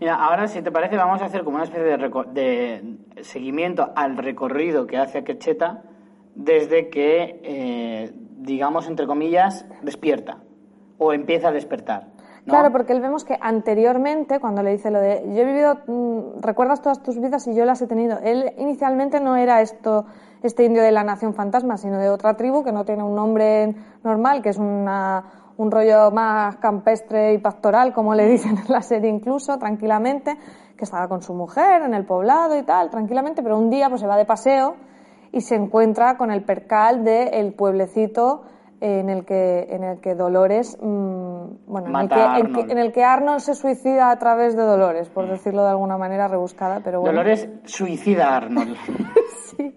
[0.00, 4.86] Mira, ahora si te parece vamos a hacer como una especie de, seguimiento al recorrido
[4.86, 5.82] que hace Quecheta
[6.34, 10.38] desde que, eh, digamos, entre comillas, despierta
[10.98, 12.17] o empieza a despertar.
[12.48, 16.40] Claro, porque él vemos que anteriormente, cuando le dice lo de yo he vivido, mm,
[16.40, 18.18] recuerdas todas tus vidas y yo las he tenido.
[18.22, 20.06] Él inicialmente no era esto,
[20.42, 23.74] este indio de la nación fantasma, sino de otra tribu que no tiene un nombre
[24.02, 25.24] normal, que es una,
[25.56, 30.36] un rollo más campestre y pastoral, como le dicen en la serie incluso, tranquilamente,
[30.76, 34.00] que estaba con su mujer en el poblado y tal, tranquilamente, pero un día pues
[34.00, 34.76] se va de paseo
[35.32, 38.42] y se encuentra con el percal del el pueblecito
[38.80, 43.04] en el que en el que Dolores mm, bueno en el que, en, el que,
[43.04, 47.16] Arnold se suicida a través de Dolores por decirlo de alguna manera rebuscada pero bueno.
[47.16, 48.76] Dolores suicida a Arnold.
[49.56, 49.74] Sí.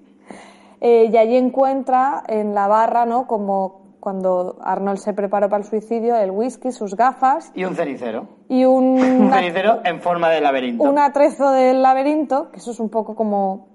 [0.82, 5.70] Eh, y allí encuentra en la barra no como cuando Arnold se preparó para el
[5.70, 7.52] suicidio el whisky sus gafas.
[7.56, 8.28] Y un cenicero.
[8.50, 10.84] Y un, un cenicero en forma de laberinto.
[10.84, 13.71] un atrezo del laberinto que eso es un poco como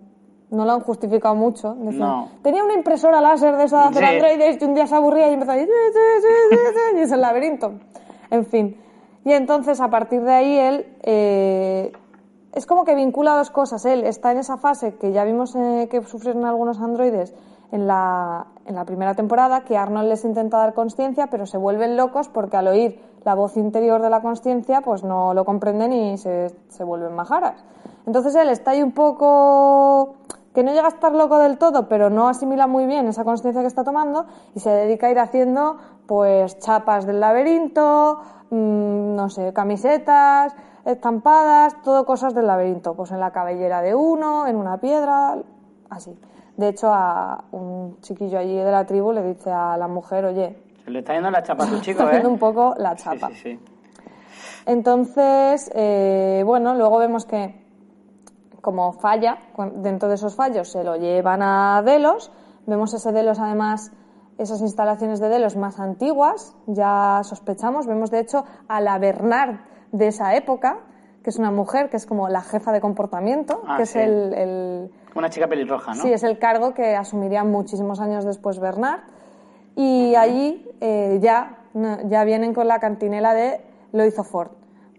[0.50, 1.76] no lo han justificado mucho.
[2.42, 5.34] Tenía una impresora láser de esa de hacer androides y un día se aburría y
[5.34, 5.70] empezó a decir,
[6.96, 7.72] y es el laberinto.
[8.30, 8.80] En fin.
[9.24, 11.92] Y entonces, a partir de ahí, él eh,
[12.52, 13.84] es como que vincula dos cosas.
[13.84, 17.34] Él está en esa fase que ya vimos eh, que sufrieron algunos androides
[17.72, 21.96] en la, en la primera temporada, que Arnold les intenta dar consciencia, pero se vuelven
[21.96, 26.18] locos porque al oír la voz interior de la consciencia, pues no lo comprenden y
[26.18, 27.64] se, se vuelven majaras.
[28.06, 30.14] Entonces él está ahí un poco
[30.56, 33.60] que no llega a estar loco del todo, pero no asimila muy bien esa conciencia
[33.60, 39.28] que está tomando y se dedica a ir haciendo pues chapas del laberinto, mm, no
[39.28, 44.78] sé, camisetas, estampadas, todo cosas del laberinto, pues en la cabellera de uno, en una
[44.78, 45.36] piedra,
[45.90, 46.18] así.
[46.56, 50.56] De hecho, a un chiquillo allí de la tribu le dice a la mujer, oye...
[50.82, 52.26] Se le está yendo la chapa a tu chico, está ¿eh?
[52.26, 53.28] un poco la chapa.
[54.64, 57.65] Entonces, eh, bueno, luego vemos que
[58.66, 59.38] como falla,
[59.76, 62.32] dentro de esos fallos se lo llevan a Delos,
[62.66, 63.92] vemos ese Delos además,
[64.38, 69.60] esas instalaciones de Delos más antiguas, ya sospechamos, vemos de hecho a la Bernard
[69.92, 70.80] de esa época,
[71.22, 74.90] que es una mujer que es como la jefa de comportamiento, ah, que es el,
[75.14, 76.02] Una chica pelirroja, ¿no?
[76.02, 79.02] Sí, es el cargo que asumiría muchísimos años después Bernard.
[79.76, 81.58] Y allí eh, ya,
[82.06, 83.60] ya vienen con la cantinela de
[83.92, 84.50] lo hizo Ford,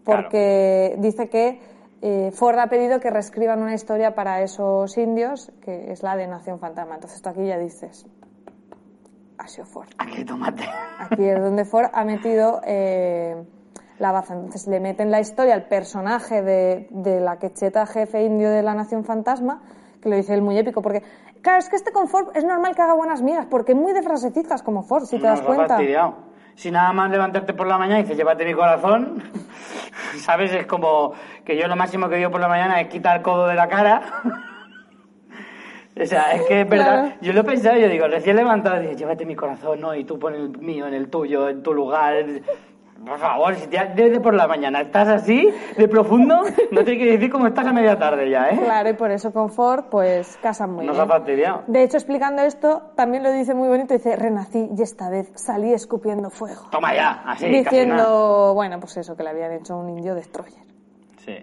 [0.05, 1.59] porque dice que
[2.01, 6.27] eh, Ford ha pedido que reescriban una historia para esos indios, que es la de
[6.27, 6.95] Nación Fantasma.
[6.95, 8.05] Entonces tú aquí ya dices,
[9.37, 9.87] ha sido Ford.
[9.97, 10.63] Aquí tomate.
[10.99, 13.35] Aquí es donde Ford ha metido eh,
[13.97, 14.35] la baza.
[14.35, 19.03] Entonces le meten la historia al personaje de, la quecheta jefe indio de la Nación
[19.03, 19.61] Fantasma,
[20.01, 21.01] que lo dice él muy épico, porque
[21.41, 23.93] claro, es que este con Ford es normal que haga buenas migas, porque es muy
[23.93, 25.79] de frasecitas como Ford, si te das cuenta
[26.57, 29.21] si nada más levantarte por la mañana y dices, llévate mi corazón,
[30.17, 30.51] ¿sabes?
[30.51, 31.13] Es como
[31.45, 33.67] que yo lo máximo que digo por la mañana es quitar el codo de la
[33.67, 34.01] cara.
[36.01, 37.15] o sea, es que es verdad.
[37.21, 39.93] Yo lo he pensado, yo digo, recién levantado, dices, llévate mi corazón, ¿no?
[39.93, 42.25] Y tú pones el mío en el tuyo, en tu lugar.
[43.05, 47.13] Por favor, si te, desde por la mañana estás así, de profundo, no te quiere
[47.13, 48.59] decir cómo estás a media tarde ya, ¿eh?
[48.63, 51.09] Claro, y por eso Confort, pues casan muy Nos bien.
[51.09, 51.63] ha fastidiado.
[51.67, 55.73] De hecho, explicando esto, también lo dice muy bonito, dice, renací y esta vez salí
[55.73, 56.63] escupiendo fuego.
[56.71, 60.63] Toma ya, así, Diciendo, bueno, pues eso, que le habían hecho un indio destroyer.
[61.25, 61.37] Sí.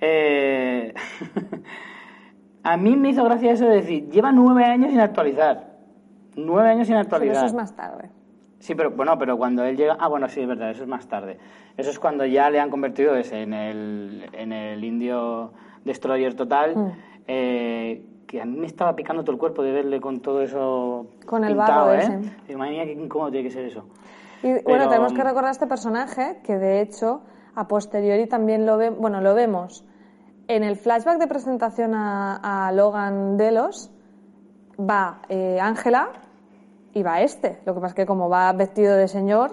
[0.00, 0.94] Eh...
[2.62, 5.70] a mí me hizo gracia eso de decir, lleva nueve años sin actualizar.
[6.36, 7.34] Nueve años sin actualizar.
[7.34, 8.10] Pero eso es más tarde.
[8.60, 9.96] Sí, pero bueno, pero cuando él llega.
[9.98, 11.38] Ah, bueno, sí, es verdad, eso es más tarde.
[11.76, 15.52] Eso es cuando ya le han convertido ese en el, en el indio
[15.84, 16.76] destroyer total.
[16.76, 16.92] Mm.
[17.26, 21.06] Eh, que a mí me estaba picando todo el cuerpo de verle con todo eso.
[21.26, 21.98] Con el barro ¿eh?
[21.98, 22.52] ese.
[22.52, 23.86] Imagina qué incómodo tiene que ser eso.
[24.42, 27.22] Y bueno, tenemos que recordar a este personaje que de hecho
[27.54, 29.84] a posteriori también lo, ve, bueno, lo vemos
[30.48, 33.90] en el flashback de presentación a, a Logan Delos
[34.78, 36.10] va eh, Ángela
[36.92, 37.60] y va este.
[37.64, 39.52] Lo que pasa es que como va vestido de señor,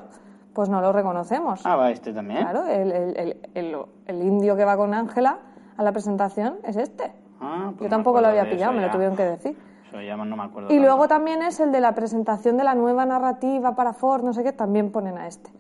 [0.54, 1.62] pues no lo reconocemos.
[1.66, 2.42] Ah, va este también.
[2.42, 5.38] Claro, el, el- el- el- indio que va con Ángela
[5.78, 7.12] a la presentación es este.
[7.40, 9.58] Ah, pues Yo tampoco lo había pillado, me lo tuvieron que decir.
[9.88, 10.70] Eso ya no me acuerdo.
[10.70, 10.84] Y tanto.
[10.88, 14.44] luego también es el de la presentación de la nueva narrativa para Ford, no sé
[14.44, 15.52] qué, también ponen a este.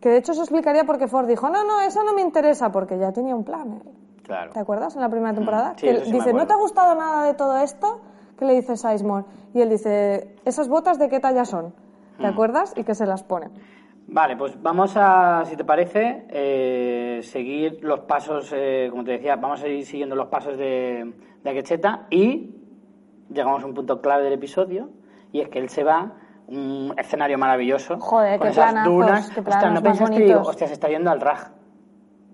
[0.00, 2.72] Que de hecho eso explicaría por qué Ford dijo, no, no, eso no me interesa,
[2.72, 3.82] porque ya tenía un plan.
[4.22, 4.52] Claro.
[4.52, 5.74] ¿Te acuerdas en la primera temporada?
[5.76, 8.00] sí, que sí dice, ¿no te ha gustado nada de todo esto?
[8.38, 9.24] Que le dice Sizemore.
[9.54, 11.74] Y él dice, ¿esas botas de qué talla son?
[12.18, 12.32] ¿Te Mm.
[12.32, 12.72] acuerdas?
[12.76, 13.48] Y que se las pone.
[14.10, 19.36] Vale, pues vamos a, si te parece, eh, seguir los pasos, eh, como te decía,
[19.36, 21.12] vamos a ir siguiendo los pasos de,
[21.44, 22.54] de Akecheta y
[23.30, 24.88] llegamos a un punto clave del episodio
[25.30, 26.12] y es que él se va
[26.46, 29.30] un escenario maravilloso Joder, con qué esas planazos, dunas.
[29.30, 30.20] qué Hostia, ¿no pensaste?
[30.24, 31.50] Digo, hostia, se está yendo al Raj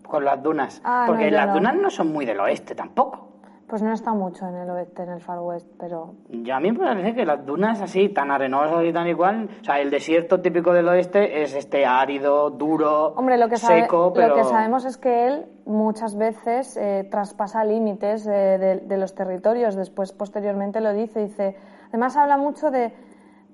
[0.06, 0.80] con las dunas.
[0.84, 1.54] Ah, Porque no, las no.
[1.54, 3.30] dunas no son muy del oeste tampoco.
[3.66, 6.14] Pues no está mucho en el oeste, en el Far West, pero...
[6.28, 9.64] Yo a mí me parece que las dunas así, tan arenosas y tan igual, o
[9.64, 14.12] sea, el desierto típico del oeste es este árido, duro, Hombre, lo que, sabe- seco,
[14.14, 14.28] pero...
[14.28, 19.14] lo que sabemos es que él muchas veces eh, traspasa límites eh, de, de los
[19.14, 19.74] territorios.
[19.76, 21.20] Después, posteriormente, lo dice.
[21.20, 21.56] dice
[21.88, 22.92] Además, habla mucho de,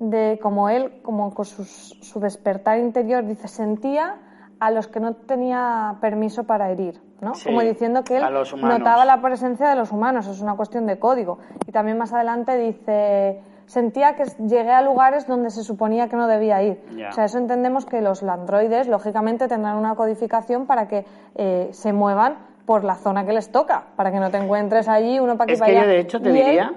[0.00, 4.16] de cómo él, como con sus- su despertar interior, dice, sentía
[4.58, 7.00] a los que no tenía permiso para herir.
[7.20, 7.34] ¿No?
[7.34, 8.24] Sí, como diciendo que él
[8.62, 11.38] notaba la presencia de los humanos, es una cuestión de código.
[11.66, 16.26] Y también más adelante dice, sentía que llegué a lugares donde se suponía que no
[16.26, 16.82] debía ir.
[17.08, 21.04] O sea, eso entendemos que los landroides, lógicamente, tendrán una codificación para que
[21.34, 25.18] eh, se muevan por la zona que les toca, para que no te encuentres allí
[25.18, 25.86] uno para aquí Es para que allá.
[25.86, 26.72] yo, de hecho, te Y diría-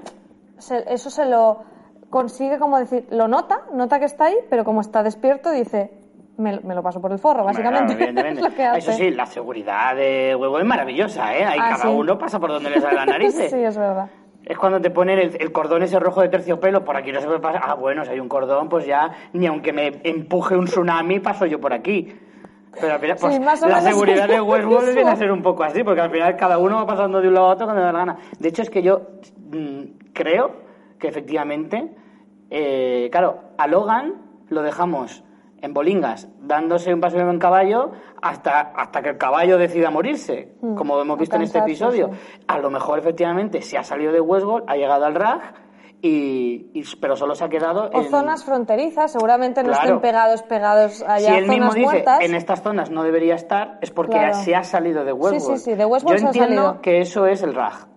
[0.58, 1.60] se- eso se lo
[2.10, 5.92] consigue, como decir, lo nota, nota que está ahí, pero como está despierto, dice,
[6.38, 7.96] me, me lo paso por el forro, básicamente.
[7.96, 8.56] claro, evidentemente.
[8.56, 8.80] que hace.
[8.80, 11.46] Eso sí, la seguridad de huevo es maravillosa, ¿eh?
[11.46, 11.88] Ahí Ah, cada sí.
[11.90, 13.52] uno pasa por donde le sale las narices.
[13.52, 14.10] sí, es verdad.
[14.46, 17.28] Es cuando te ponen el, el cordón ese rojo de terciopelo, por aquí no se
[17.28, 17.62] puede pasar.
[17.66, 21.46] Ah, bueno, si hay un cordón, pues ya, ni aunque me empuje un tsunami, paso
[21.46, 22.14] yo por aquí.
[22.82, 25.64] Pero al final, Sí, pues, o la seguridad de Westworld viene a ser un poco
[25.64, 27.86] así, porque al final cada uno va pasando de un lado a otro cuando le
[27.86, 28.18] da la gana.
[28.40, 29.02] De hecho, es que yo
[29.52, 30.52] mm, creo
[31.00, 31.94] que efectivamente,
[32.50, 34.16] eh, claro, a Logan
[34.50, 35.24] lo dejamos
[35.64, 40.76] en bolingas, dándose un paseo en caballo hasta, hasta que el caballo decida morirse, Mm,
[40.76, 42.10] como hemos visto en este episodio.
[42.12, 42.44] sí.
[42.48, 45.54] A lo mejor efectivamente se ha salido de Westworld, ha llegado al RAG,
[46.02, 48.10] y, y- pero solo se ha quedado O en...
[48.10, 49.84] zonas fronterizas, seguramente no Claro.
[49.86, 52.20] estén pegados, pegados si allá, él mismo zonas dice muertas.
[52.22, 54.34] en estas zonas no debería estar, es porque Claro.
[54.34, 55.60] se ha salido de Westworld.
[55.60, 56.82] sí, sí, de Westworld Yo se ha entiendo salido.
[56.82, 57.88] que eso es el RAG.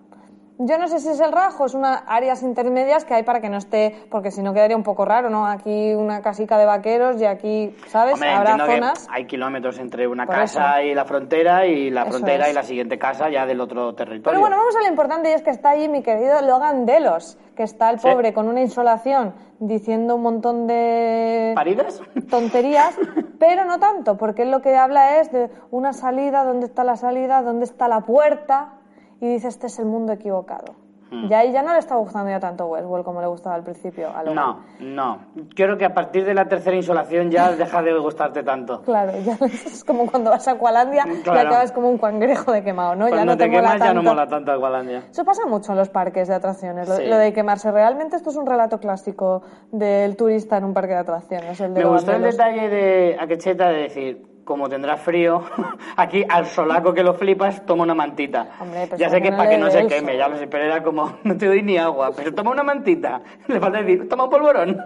[0.59, 3.51] Yo no sé si es el rajo, es unas áreas intermedias que hay para que
[3.51, 5.47] no esté, porque si no quedaría un poco raro, ¿no?
[5.47, 8.15] Aquí una casica de vaqueros y aquí, ¿sabes?
[8.15, 9.07] Hombre, Habrá que zonas.
[9.13, 12.53] hay kilómetros entre una Por casa y la frontera y la Eso frontera es.
[12.53, 14.23] y la siguiente casa ya del otro territorio.
[14.31, 17.37] Pero bueno, vamos a lo importante y es que está allí mi querido Logan Delos,
[17.55, 18.09] que está el Sí.
[18.09, 22.01] pobre con una insolación diciendo un montón de ¿Paridas?
[22.31, 22.97] tonterías,
[23.39, 26.97] pero no tanto, porque él lo que habla es de una salida, dónde está la
[26.97, 28.73] salida, dónde está la puerta,
[29.21, 30.75] y dice, este es el mundo equivocado.
[31.09, 31.27] Hmm.
[31.31, 34.09] Y ahí ya no le está gustando ya tanto Westworld como le gustaba al principio
[34.13, 34.25] a.
[34.25, 35.19] No, no.
[35.55, 38.83] Creo que a partir de la tercera insolación ya deja de gustarte tanto.
[38.83, 41.49] Claro, ya es como cuando vas a Aqualandia y Claro.
[41.49, 43.05] acabas como un cangrejo de quemado, ¿no?
[43.09, 45.05] ya Cuando no te, te quemas ya no mola tanto Aqualandia.
[45.09, 47.07] Eso pasa mucho en los parques de atracciones, lo, Sí.
[47.07, 47.71] lo de quemarse.
[47.71, 51.61] Realmente esto es un relato clásico del turista en un parque de atracciones.
[51.61, 55.43] El de Me gustó el detalle de Akecheta de decir, como tendrás frío,
[55.97, 58.47] aquí al solaco que lo flipas, toma una mantita.
[58.61, 60.65] Hombre, pues ya sé que no para que no se queme, ya lo sé, pero
[60.65, 63.21] era como, no te doy ni agua, pero toma una mantita.
[63.49, 64.85] Le falta decir, toma un polvorón,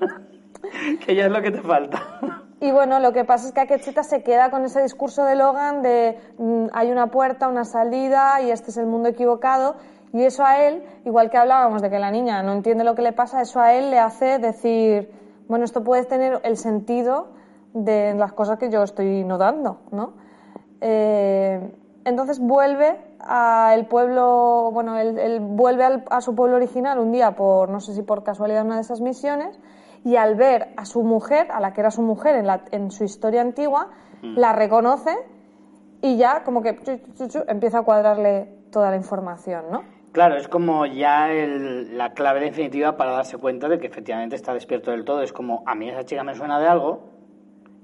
[1.05, 2.03] que ya es lo que te falta.
[2.63, 5.83] Y bueno, lo que pasa es que Akechita se queda con ese discurso de Logan
[5.83, 9.77] de mm, hay una puerta, una salida y este es el mundo equivocado.
[10.13, 13.03] Y eso a él, igual que hablábamos de que la niña no entiende lo que
[13.03, 15.11] le pasa, eso a él le hace decir,
[15.49, 17.29] bueno, esto puede tener el sentido
[17.73, 20.15] de las cosas que yo estoy notando, ¿no?
[20.81, 21.73] Eh,
[22.05, 27.33] entonces vuelve al pueblo, bueno, él, él vuelve al- a su pueblo original un día
[27.33, 29.61] por, no sé si por casualidad, una de esas misiones,
[30.03, 32.91] y al ver a su mujer, a la que era su mujer en, la- en
[32.91, 33.89] su historia antigua,
[34.23, 35.15] la reconoce
[36.03, 39.83] y ya como que chu, chu, chu, empieza a cuadrarle toda la información, ¿no?
[40.13, 44.53] Claro, es como ya el- la clave definitiva para darse cuenta de que efectivamente está
[44.55, 45.23] despierto del todo.
[45.23, 47.01] Es como, a mí esa chica me suena de algo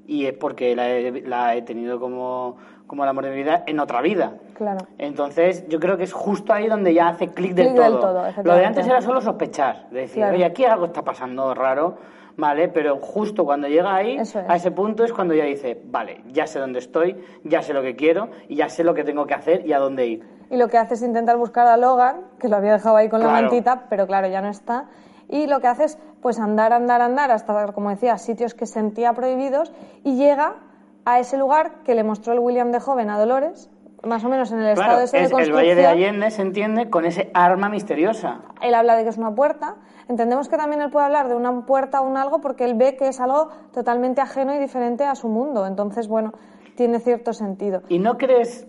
[0.06, 3.62] y es porque la he, la he tenido como, como el amor de mi vida
[3.66, 4.34] en otra vida.
[4.54, 4.86] Claro.
[4.98, 8.24] Entonces, yo creo que es justo ahí donde ya hace clic del todo.
[8.42, 10.34] Lo de antes era solo sospechar, de decir, Claro.
[10.36, 11.96] oye, aquí algo está pasando raro,
[12.36, 12.68] ¿vale?
[12.68, 14.34] Pero justo cuando llega ahí, es.
[14.36, 17.82] a ese punto es cuando ya dice, vale, ya sé dónde estoy, ya sé lo
[17.82, 20.36] que quiero y ya sé lo que tengo que hacer y a dónde ir.
[20.48, 23.20] Y lo que hace es intentar buscar a Logan, que lo había dejado ahí con
[23.20, 24.86] la mantita, pero claro, ya no está.
[25.28, 29.12] Y lo que hace es pues andar, andar, andar hasta, como decía, sitios que sentía
[29.12, 29.72] prohibidos
[30.04, 30.56] y llega
[31.04, 33.70] a ese lugar que le mostró el William de joven a Dolores,
[34.04, 35.68] más o menos en el estado Claro, ese de es el construcción.
[35.68, 38.42] Valle de Allende se entiende con ese arma misteriosa.
[38.60, 39.76] Él habla de que es una puerta.
[40.08, 42.96] Entendemos que también él puede hablar de una puerta o un algo porque él ve
[42.96, 45.66] que es algo totalmente ajeno y diferente a su mundo.
[45.66, 46.32] Entonces, bueno,
[46.76, 47.82] tiene cierto sentido.
[47.88, 48.66] ¿Y no crees,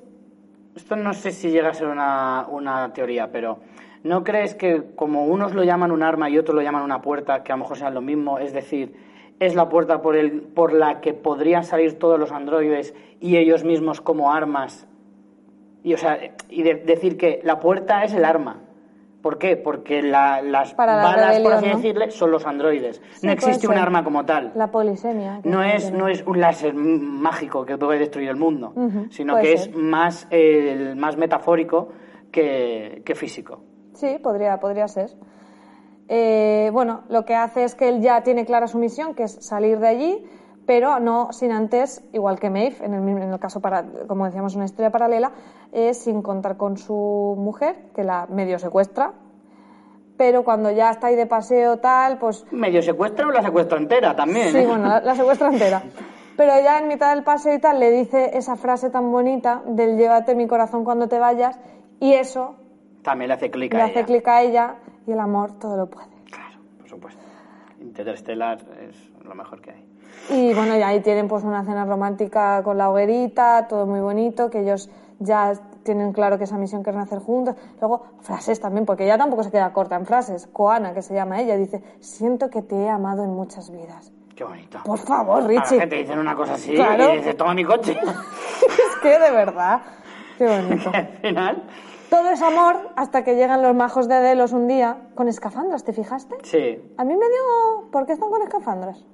[0.76, 3.60] esto no sé si llega a ser una, una teoría, pero
[4.08, 7.43] ¿no crees que como unos lo llaman un arma y otros lo llaman una puerta,
[7.43, 8.39] que a lo mejor sean lo mismo?
[8.39, 8.93] Es decir,
[9.39, 13.63] es la puerta por, el, por la que podrían salir todos los androides y ellos
[13.63, 14.88] mismos como armas.
[15.84, 16.17] Y, o sea,
[16.50, 18.62] y de- decir que la puerta es el arma.
[19.22, 19.58] ¿Por qué?
[19.58, 21.76] Porque la- las Para la balas, por así ¿no?
[21.76, 23.02] decirle, son los androides.
[23.12, 24.52] Sí, no existe un arma como tal.
[24.56, 25.41] La polisemia.
[25.43, 25.98] No es, tiene.
[25.98, 28.74] no es un láser mágico que puede destruir el mundo,
[29.10, 29.70] sino puede que ser.
[29.72, 29.76] es
[30.96, 31.89] más, metafórico
[32.32, 33.62] que, que físico.
[33.97, 35.10] Sí, podría, podría ser.
[36.07, 39.33] Eh, bueno, lo que hace es que él ya tiene clara su misión, que es
[39.41, 40.25] salir de allí,
[40.67, 44.55] pero no sin antes, igual que Maeve, en el, en el caso, para, como decíamos,
[44.55, 45.31] una historia paralela,
[45.71, 49.13] es sin contar con su mujer, que la medio secuestra,
[50.15, 54.15] pero cuando ya está ahí de paseo tal, pues Medio secuestra o la secuestra entera
[54.15, 54.51] también.
[54.51, 54.67] Sí, ¿eh?
[54.67, 55.83] bueno, la, la secuestra entera.
[56.36, 59.97] Pero ya en mitad del paseo y tal le dice esa frase tan bonita del
[59.97, 61.60] llévate mi corazón cuando te vayas
[61.99, 62.55] y eso
[63.08, 64.06] También le hace clic le a hace ella.
[64.06, 64.76] clic a ella
[65.08, 66.08] y el amor todo lo puede.
[66.30, 67.22] Claro, por supuesto.
[67.80, 68.58] Interstellar
[68.89, 69.88] es lo mejor que hay.
[70.30, 74.50] Y bueno, y ahí tienen pues una cena romántica con la hoguerita, todo muy bonito,
[74.50, 74.89] que ellos
[75.20, 77.56] ya tienen claro que esa misión quieren hacer juntos.
[77.80, 80.48] Luego, frases también, porque ella tampoco se queda corta en frases.
[80.48, 84.12] Koana, que se llama ella, dice, siento que te he amado en muchas vidas.
[84.36, 84.80] Qué bonito.
[84.84, 85.80] Por favor, Richie.
[85.80, 87.13] que te dicen una cosa así Claro.
[87.13, 87.98] y dices, toma mi coche.
[88.04, 89.82] es que de verdad,
[90.38, 90.91] qué bonito.
[90.93, 91.63] Al final,
[92.10, 95.91] Todo es amor hasta que llegan los majos de Delos un día con escafandras, ¿te
[95.93, 96.36] fijaste?
[96.43, 96.82] sí.
[96.98, 97.89] A mí me dio...
[97.91, 99.06] ¿Por qué están con escafandras?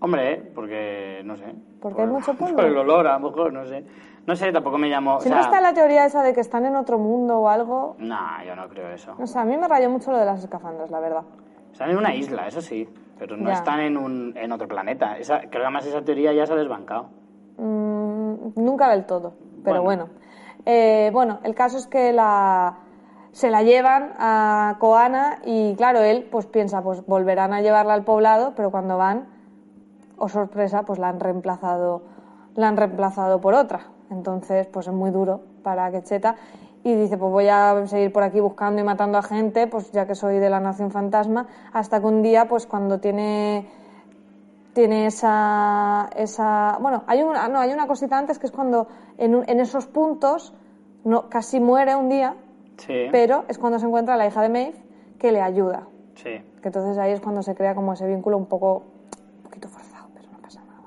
[0.00, 0.52] Hombre, ¿eh?
[0.54, 1.54] porque no sé.
[1.80, 2.56] Porque hay mucho polvo.
[2.56, 3.84] Por el olor, a lo mejor, no sé.
[4.26, 5.16] No sé, tampoco me llamó.
[5.16, 7.94] o Siempre sea, está la teoría esa de que están en otro mundo o algo.
[7.98, 9.14] Nah, yo no creo eso.
[9.18, 11.22] No sé, a mí me rayó mucho lo de las escafandras, la verdad.
[11.72, 13.54] Están en una isla, eso sí, pero no Ya.
[13.54, 15.16] están en, un, en otro planeta.
[15.16, 17.06] Esa, creo que además esa teoría ya se ha desbancado.
[17.58, 20.06] Mm, nunca del todo, pero Bueno.
[20.08, 20.25] bueno.
[20.66, 22.76] Eh, bueno, el caso es que la
[23.36, 28.02] se la llevan a Koana y claro, él pues piensa, pues volverán a llevarla al
[28.02, 29.26] poblado, pero cuando van,
[30.16, 32.02] o sorpresa, pues la han reemplazado,
[32.54, 33.88] la han reemplazado por otra.
[34.10, 36.36] Entonces, pues es muy duro para Quecheta
[36.82, 40.06] y dice, pues voy a seguir por aquí buscando y matando a gente, pues ya
[40.06, 43.68] que soy de la Nación Fantasma, hasta que un día, pues cuando tiene
[44.76, 49.34] tiene esa, esa bueno hay una no hay una cosita antes que es cuando en,
[49.34, 50.52] un- en esos puntos
[51.02, 52.36] no casi muere un día
[52.76, 53.06] Sí.
[53.10, 54.74] pero es cuando se encuentra la hija de Maeve
[55.18, 56.42] que le ayuda Sí.
[56.60, 58.82] que entonces ahí es cuando se crea como ese vínculo un poco
[59.38, 60.82] un poquito forzado pero no pasa nada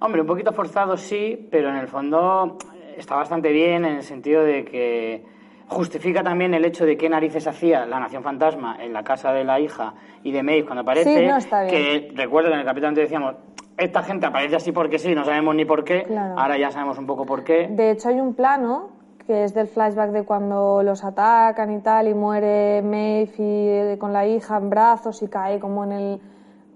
[0.00, 2.58] Hombre, un poquito forzado sí, pero en el fondo
[2.98, 5.24] está bastante bien en el sentido de que
[5.68, 9.44] justifica también el hecho de qué narices hacía la Nación Fantasma en la casa de
[9.44, 11.14] la hija y de Maeve cuando aparece.
[11.14, 11.70] Sí, no, está bien.
[11.70, 13.34] Que recuerdo que en el capítulo antes decíamos,
[13.76, 16.04] esta gente aparece así porque sí, no sabemos ni por qué.
[16.04, 16.38] Claro.
[16.38, 17.68] Ahora ya sabemos un poco por qué.
[17.68, 18.90] de hecho hay un plano
[19.26, 23.96] que es del flashback de cuando los atacan y tal y muere Maeve y, eh,
[23.98, 26.20] con la hija en brazos y cae como en el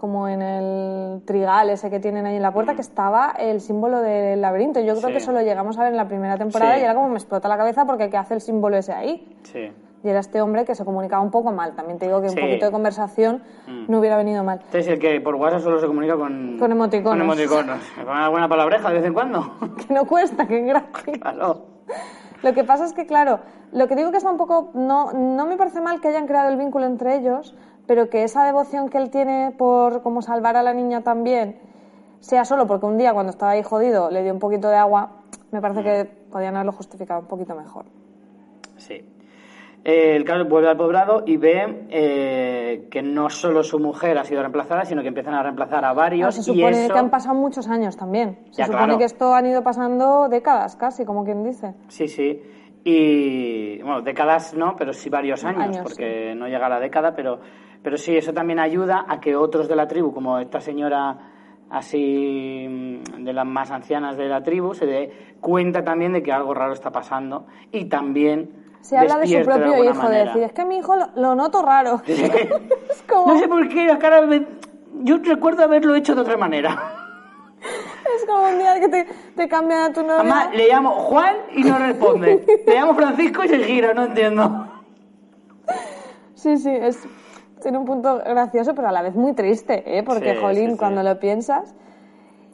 [0.01, 4.01] como en el trigal ese que tienen ahí en la puerta que estaba el símbolo
[4.01, 5.13] del laberinto yo creo Sí.
[5.13, 6.81] que eso lo llegamos a ver en la primera temporada Sí.
[6.81, 9.37] y era como me explota la cabeza porque ¿qué hace el símbolo ese ahí?
[9.45, 9.71] Sí.
[10.03, 12.35] y era este hombre que se comunicaba un poco mal también te digo que un
[12.35, 13.85] poquito de conversación Mm.
[13.93, 16.57] no hubiera venido mal Este es el que por WhatsApp solo se comunica con...
[16.59, 17.13] Con emoticonos.
[17.13, 17.79] Con emoticonos.
[17.99, 19.53] Me pone alguna palabreja de vez en cuando.
[19.77, 21.67] que no cuesta que es gratis claro.
[22.43, 23.41] Lo que pasa es que, claro,
[23.73, 24.71] lo que digo que está un poco.
[24.73, 27.55] No, no me parece mal que hayan creado el vínculo entre ellos,
[27.91, 31.57] pero que esa devoción que él tiene por como salvar a la niña también
[32.21, 35.11] sea solo porque un día cuando estaba ahí jodido le dio un poquito de agua,
[35.51, 37.87] me parece que podían haberlo justificado un poquito mejor.
[38.77, 39.05] Sí.
[39.85, 44.25] Eh, el caso vuelve al poblado y ve eh, que no solo su mujer ha
[44.25, 46.29] sido reemplazada, sino que empiezan a reemplazar a varios.
[46.37, 48.39] Claro, se y supone eso- que han pasado muchos años también.
[48.53, 48.99] Se Ya, supone claro.
[48.99, 51.75] que esto han ido pasando décadas casi, como quien dice.
[51.89, 52.41] Sí, sí.
[52.85, 57.15] Y, bueno, décadas no, pero sí varios años, Años, porque no llega a la década,
[57.15, 57.41] pero,
[57.83, 61.19] pero sí, eso también ayuda a que otros de la tribu, como esta señora
[61.71, 66.33] así mm, de las más ancianas de la tribu, se dé cuenta también de que
[66.33, 68.51] algo raro está pasando y también
[68.81, 71.63] Se habla de su propio hijo, de decir, es que mi hijo lo, lo noto
[71.63, 72.03] raro.
[72.07, 73.35] es como...
[73.35, 74.47] No sé por qué, la cara me,
[75.03, 76.97] yo recuerdo haberlo hecho de otra manera.
[78.17, 79.07] Es como un día que te,
[79.37, 80.17] te cambian a tu novia.
[80.21, 82.45] Además, le llamo Juan y no responde.
[82.67, 84.67] Le llamo Francisco y se gira, no entiendo.
[86.35, 87.07] Sí, sí, es,
[87.61, 90.03] tiene un punto gracioso, pero a la vez muy triste, ¿eh?
[90.03, 90.79] Porque, Sí, jolín, sí, sí.
[90.79, 91.75] cuando lo piensas...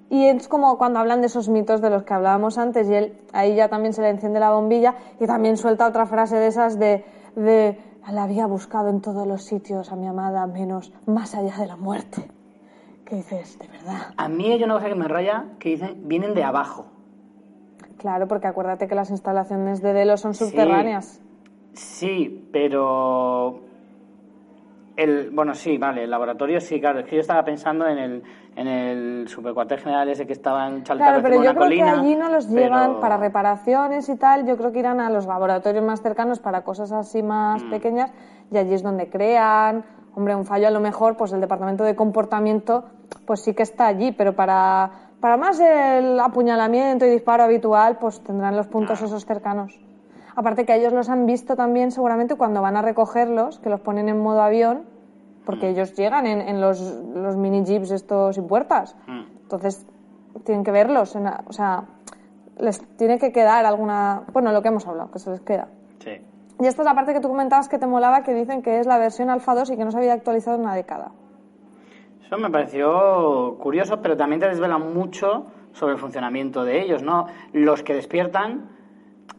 [0.09, 3.19] Y es como cuando hablan de esos mitos de los que hablábamos antes y él
[3.33, 6.79] ahí ya también se le enciende la bombilla y también suelta otra frase de esas
[6.79, 7.05] de,
[7.35, 7.77] de
[8.13, 11.75] la había buscado en todos los sitios a mi amada menos más allá de la
[11.75, 12.31] muerte.
[13.05, 13.59] ¿Qué dices?
[13.59, 14.15] De verdad.
[14.17, 16.87] A mí hay una cosa que me raya que dicen, vienen de abajo.
[17.99, 21.21] Claro, porque acuérdate que las instalaciones de Delo son subterráneas.
[21.73, 23.59] Sí, pero...
[24.97, 27.01] El, bueno, sí, vale, el laboratorio sí, claro.
[27.01, 28.23] Es que yo estaba pensando en el,
[28.57, 31.93] en el supercuartel general ese que estaba en Claro, pero en yo creo colina.
[31.93, 34.47] que allí no los llevan pero- para reparaciones y tal.
[34.47, 37.71] Yo creo que irán a los laboratorios más cercanos para cosas así más Mm.
[37.71, 38.11] pequeñas
[38.51, 39.85] y allí es donde crean.
[40.15, 42.85] Hombre, un fallo a lo mejor, pues el departamento de comportamiento,
[43.27, 44.91] pues sí que está allí, pero para,
[45.21, 49.79] para más el apuñalamiento y disparo habitual, pues tendrán los puntos esos cercanos.
[50.37, 54.09] Aparte que ellos los han visto también seguramente cuando van a recogerlos, que los ponen
[54.09, 54.85] en modo avión,
[55.47, 56.81] porque ellos llegan en, en los,
[57.15, 58.95] los mini jeeps estos sin puertas.
[59.07, 59.23] Mm.
[59.43, 59.87] Entonces,
[60.45, 61.17] tienen que verlos.
[61.17, 61.85] en o sea,
[62.59, 64.25] les tiene que quedar alguna.
[64.33, 65.69] Bueno, lo que hemos hablado, que se les queda.
[66.01, 66.21] Sí.
[66.61, 68.87] Y esta es la parte que tú comentabas que te molaba, que dicen que es
[68.87, 71.13] la versión Alpha 2 y que no se había actualizado en una década.
[72.25, 77.27] Eso me pareció curioso, pero también te desvela mucho sobre el funcionamiento de ellos, ¿no?
[77.53, 78.76] Los que despiertan.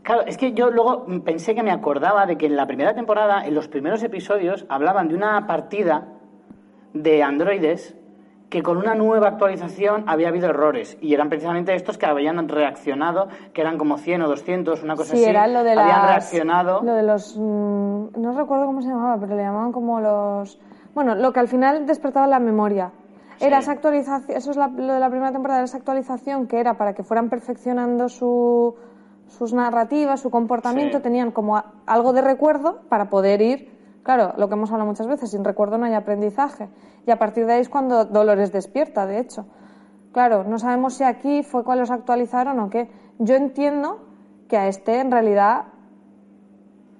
[0.07, 3.45] Claro, es que yo luego pensé que me acordaba de que en la primera temporada,
[3.45, 6.07] en los primeros episodios, hablaban de una partida
[6.93, 7.93] de androides
[8.49, 13.27] que con una nueva actualización había habido errores y eran precisamente estos que habían reaccionado,
[13.51, 15.29] que eran como 100 o 200, una cosa sí, así.
[15.29, 16.81] era lo de habían las- reaccionado.
[16.83, 17.35] Lo de los.
[17.37, 20.57] mm, no recuerdo cómo se llamaba, pero le llamaban como los.
[20.95, 22.93] Bueno, lo que al final despertaba la memoria.
[23.41, 26.61] Era esa actualización, eso es la- lo de la primera temporada, era esa actualización que
[26.61, 28.73] era para que fueran perfeccionando su,
[29.27, 31.03] sus narrativas, su comportamiento, Sí.
[31.03, 33.71] tenían como algo de recuerdo para poder ir,
[34.03, 36.69] claro, lo que hemos hablado muchas veces, sin recuerdo no hay aprendizaje.
[37.05, 39.45] Y a partir de ahí es cuando Dolores despierta, de hecho.
[40.13, 42.89] Claro, no sabemos si aquí fue cuando los actualizaron o qué.
[43.19, 43.99] Yo entiendo
[44.47, 45.65] que a este en realidad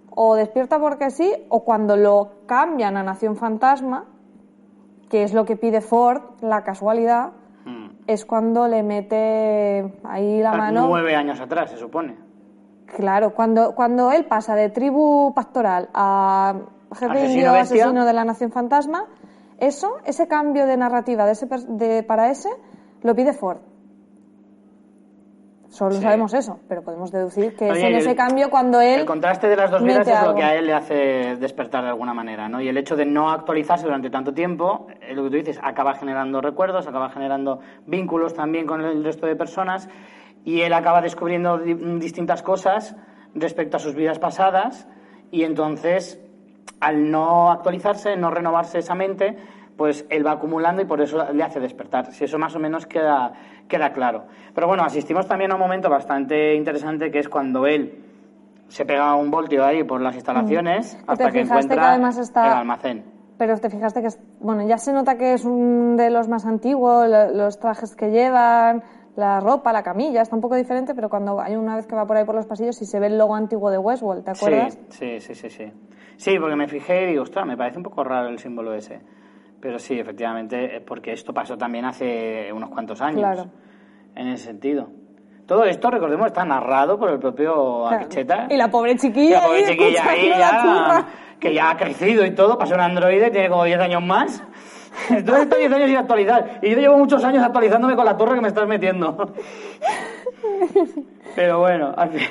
[0.09, 4.05] o despierta porque sí o cuando lo cambian a Nación Fantasma,
[5.09, 7.31] que es lo que pide Ford, la casualidad.
[8.07, 10.87] Es cuando le mete ahí la mano.
[10.87, 12.15] Nueve años atrás, se supone.
[12.85, 16.55] Claro, cuando, cuando él pasa de tribu pastoral a
[16.95, 19.05] jefe Asesino indio asesino de la Nación Fantasma,
[19.59, 22.49] eso, ese cambio de narrativa de ese, de, para ese,
[23.01, 23.59] lo pide Ford.
[25.69, 26.01] Solo Sí.
[26.01, 29.01] sabemos eso, pero podemos deducir que es en el- ese cambio cuando él...
[29.01, 31.89] El contraste de las dos vidas es lo que a él le hace despertar de
[31.89, 32.61] alguna manera, ¿no?
[32.61, 35.93] Y el hecho de no actualizarse durante tanto tiempo, eh, lo que tú dices, acaba
[35.95, 39.89] generando recuerdos, acaba generando vínculos también con el resto de personas
[40.45, 42.95] y él acaba descubriendo di- distintas cosas
[43.35, 44.87] respecto a sus vidas pasadas
[45.31, 46.19] y entonces
[46.79, 49.35] al no actualizarse, no renovarse esa mente,
[49.75, 52.11] pues él va acumulando y por eso le hace despertar.
[52.11, 53.33] Si eso más o menos queda,
[53.67, 54.25] queda claro.
[54.53, 58.03] Pero bueno, asistimos también a un momento bastante interesante que es cuando él
[58.67, 63.05] se pega un voltio ahí por las instalaciones ¿Te hasta que encuentra está- el almacén.
[63.37, 66.45] Pero te fijaste que, es- bueno, ya se nota que es un de los más
[66.45, 68.83] antiguos, lo- los trajes que llevan,
[69.15, 72.05] la ropa, la camilla, está un poco diferente, pero cuando hay una vez que va
[72.05, 74.77] por ahí por los pasillos y se ve el logo antiguo de Westworld, ¿te acuerdas?
[74.89, 75.71] Sí, sí, sí, sí, sí.
[76.17, 79.01] Sí, porque me fijé y digo, ostras, me parece un poco raro el símbolo ese.
[79.59, 83.21] Pero sí, efectivamente, es porque esto pasó también hace unos cuantos años.
[83.21, 83.45] Claro.
[84.15, 84.89] En ese sentido.
[85.45, 88.47] Todo esto, recordemos, está narrado por el propio Claro.
[88.49, 91.05] Y la pobre Y chiquilla, la pobre chiquilla ahí ya,
[91.39, 94.43] que ya ha crecido y todo, pasó un androide, tiene como 10 años más.
[95.09, 96.59] Entonces está 10 años sin actualizar.
[96.61, 99.31] Y yo llevo muchos años actualizándome con la torre que me estás metiendo.
[101.35, 102.27] Pero bueno, al fin.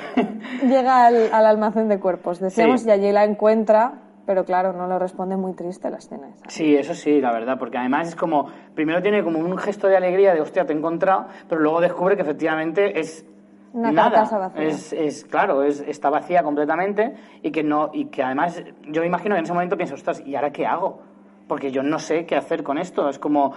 [0.69, 2.89] Llega al, al almacén de cuerpos, decíamos, Sí.
[2.89, 3.93] y allí la encuentra,
[4.27, 6.45] pero claro, no lo responde muy triste la escena esa.
[6.49, 9.97] Sí, eso sí, la verdad, porque además es como, primero tiene como un gesto de
[9.97, 13.25] alegría de, hostia, te he encontrado, pero luego descubre que efectivamente es
[13.73, 14.21] Una nada.
[14.23, 14.63] vacía.
[14.63, 19.07] Es, es, claro, es, está vacía completamente y que no, y que además, yo me
[19.07, 20.99] imagino que en ese momento pienso, ostras, ¿y ahora qué hago?
[21.47, 23.53] Porque yo no sé qué hacer con esto, es como,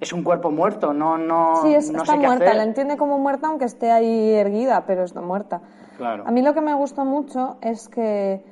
[0.00, 2.56] es un cuerpo muerto, no, no, Sí, es- no está sé qué muerta, hacer.
[2.56, 5.62] la entiende como muerta aunque esté ahí erguida, pero está muerta.
[5.96, 6.24] Claro.
[6.26, 8.42] A mí lo que me gustó mucho es que,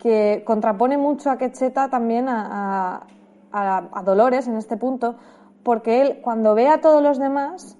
[0.00, 3.06] que contrapone mucho a Quecheta también a,
[3.52, 5.16] a- Dolores en este punto,
[5.62, 7.76] porque él cuando ve a todos los demás,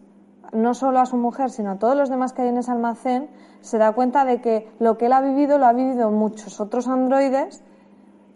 [0.52, 3.30] no solo a su mujer, sino a todos los demás que hay en ese almacén,
[3.60, 6.88] se da cuenta de que lo que él ha vivido lo ha vivido muchos otros
[6.88, 7.62] androides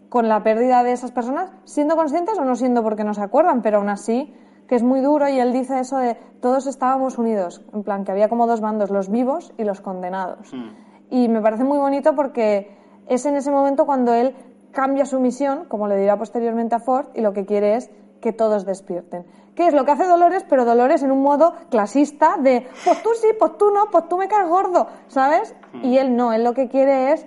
[0.09, 3.61] con la pérdida de esas personas, siendo conscientes o no siendo porque no se acuerdan,
[3.61, 4.33] pero aún así
[4.67, 8.11] que es muy duro y él dice eso de todos estábamos unidos, en plan que
[8.11, 10.53] había como dos bandos, los vivos y los condenados.
[10.53, 10.69] Mm.
[11.11, 12.74] Y me parece muy bonito porque
[13.07, 14.35] es en ese momento cuando él
[14.71, 17.89] cambia su misión, como le dirá posteriormente a Ford, y lo que quiere es
[18.21, 19.25] que todos despierten.
[19.55, 20.43] ¿Qué es lo que hace Dolores?
[20.49, 24.17] Pero Dolores en un modo clasista de, pues tú sí, pues tú no, pues tú
[24.17, 25.55] me caes gordo, ¿sabes?
[25.81, 27.25] Y él no, él lo que quiere es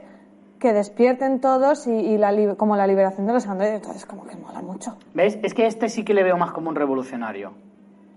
[0.58, 3.76] que despierten todos y, y la, li- como la liberación de los androides.
[3.76, 4.96] Entonces, como que mola mucho.
[5.14, 5.38] ¿Ves?
[5.42, 7.52] Es que este sí que le veo más como un revolucionario.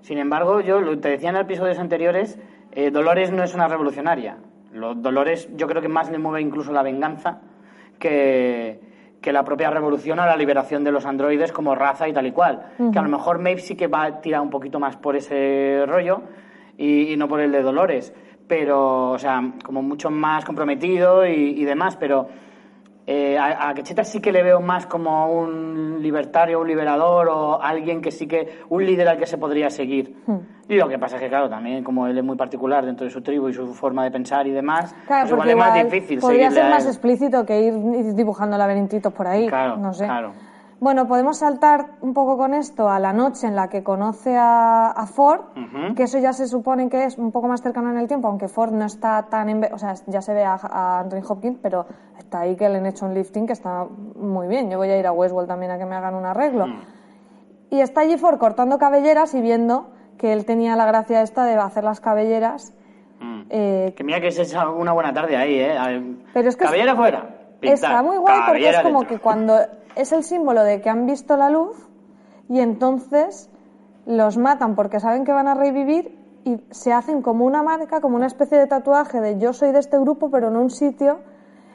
[0.01, 2.39] Sin embargo, yo lo te decía en episodios anteriores,
[2.71, 4.37] eh, Dolores no es una revolucionaria.
[4.73, 7.41] Lo- Dolores yo creo que más le mueve incluso la venganza
[8.01, 8.81] que,
[9.21, 12.31] que la propia revolución o la liberación de los androides como raza y tal y
[12.33, 12.73] cual.
[12.91, 15.85] Que a lo mejor Maeve sí que va a tirar un poquito más por ese
[15.87, 16.23] rollo
[16.77, 18.13] y, y no por el de Dolores.
[18.47, 22.27] Pero, o sea, como mucho más comprometido y, y demás, pero...
[23.07, 27.61] Eh, a, a Quecheta sí que le veo más como un libertario, un liberador o
[27.61, 30.15] alguien que sí que, un líder al que se podría seguir.
[30.69, 33.11] Y lo que pasa es que, claro, también como él es muy particular dentro de
[33.11, 36.19] su tribu y su forma de pensar y demás, Claro, pues igual es más difícil
[36.19, 37.73] podría ser más explícito que ir
[38.15, 39.47] dibujando laberintitos por ahí.
[39.47, 40.05] Claro, no sé.
[40.05, 40.33] claro.
[40.83, 44.89] Bueno, podemos saltar un poco con esto a la noche en la que conoce a,
[44.89, 45.41] a Ford,
[45.95, 48.47] que eso ya se supone que es un poco más cercano en el tiempo, aunque
[48.47, 49.47] Ford no está tan...
[49.47, 51.85] enve- o sea, ya se ve a, a Anthony Hopkins, pero
[52.17, 54.71] está ahí que le han hecho un lifting que está muy bien.
[54.71, 56.65] Yo voy a ir a Westworld también a que me hagan un arreglo.
[56.65, 56.81] Mm.
[57.69, 61.53] Y está allí Ford cortando cabelleras y viendo que él tenía la gracia esta de
[61.55, 62.73] hacer las cabelleras
[63.19, 63.41] Mm.
[63.51, 65.75] eh, Que mira que es una buena tarde ahí, ¿eh?
[66.33, 67.19] Pero es que Cabellera fuera.
[67.59, 69.15] pintar, Está muy guay porque es como dentro.
[69.15, 69.59] que cuando
[69.95, 71.89] es el símbolo de que han visto la luz
[72.49, 73.49] y entonces
[74.05, 78.15] los matan porque saben que van a revivir y se hacen como una marca, como
[78.15, 81.19] una especie de tatuaje de yo soy de este grupo, pero en un sitio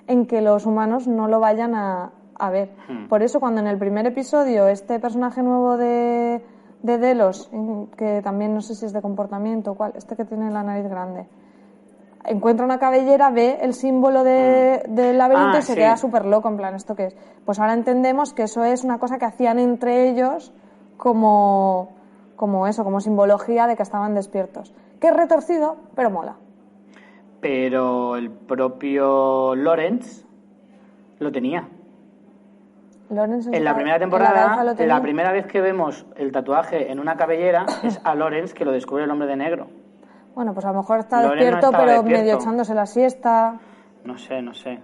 [0.07, 2.71] en que los humanos no lo vayan a, a ver.
[2.89, 3.09] Hmm.
[3.09, 6.43] Por eso cuando en el primer episodio este personaje nuevo de,
[6.83, 7.51] de Delos,
[7.97, 10.89] que también no sé si es de comportamiento o cuál, este que tiene la nariz
[10.89, 11.27] grande,
[12.29, 15.79] encuentra una cabellera, ve el símbolo de, del laberinto Ah, y se sí.
[15.79, 17.17] queda súper loco, en plan, ¿esto qué es?
[17.45, 20.53] Pues ahora entendemos que eso es una cosa que hacían entre ellos
[20.97, 21.91] como,
[22.37, 24.75] como eso, como simbología de que estaban despiertos.
[25.01, 26.37] Que es retorcido, pero mola.
[27.41, 30.25] Pero el propio Lawrence
[31.19, 31.69] lo tenía.
[33.11, 35.01] Lawrence En la primera la temporada, la tenía.
[35.01, 39.05] primera vez que vemos el tatuaje en una cabellera es a Lawrence que lo descubre
[39.05, 39.69] el hombre de negro.
[40.37, 42.23] Bueno, pues a lo mejor está no despierto, estaba pero despierto.
[42.23, 43.59] medio echándose la siesta.
[44.05, 44.79] No sé, no sé.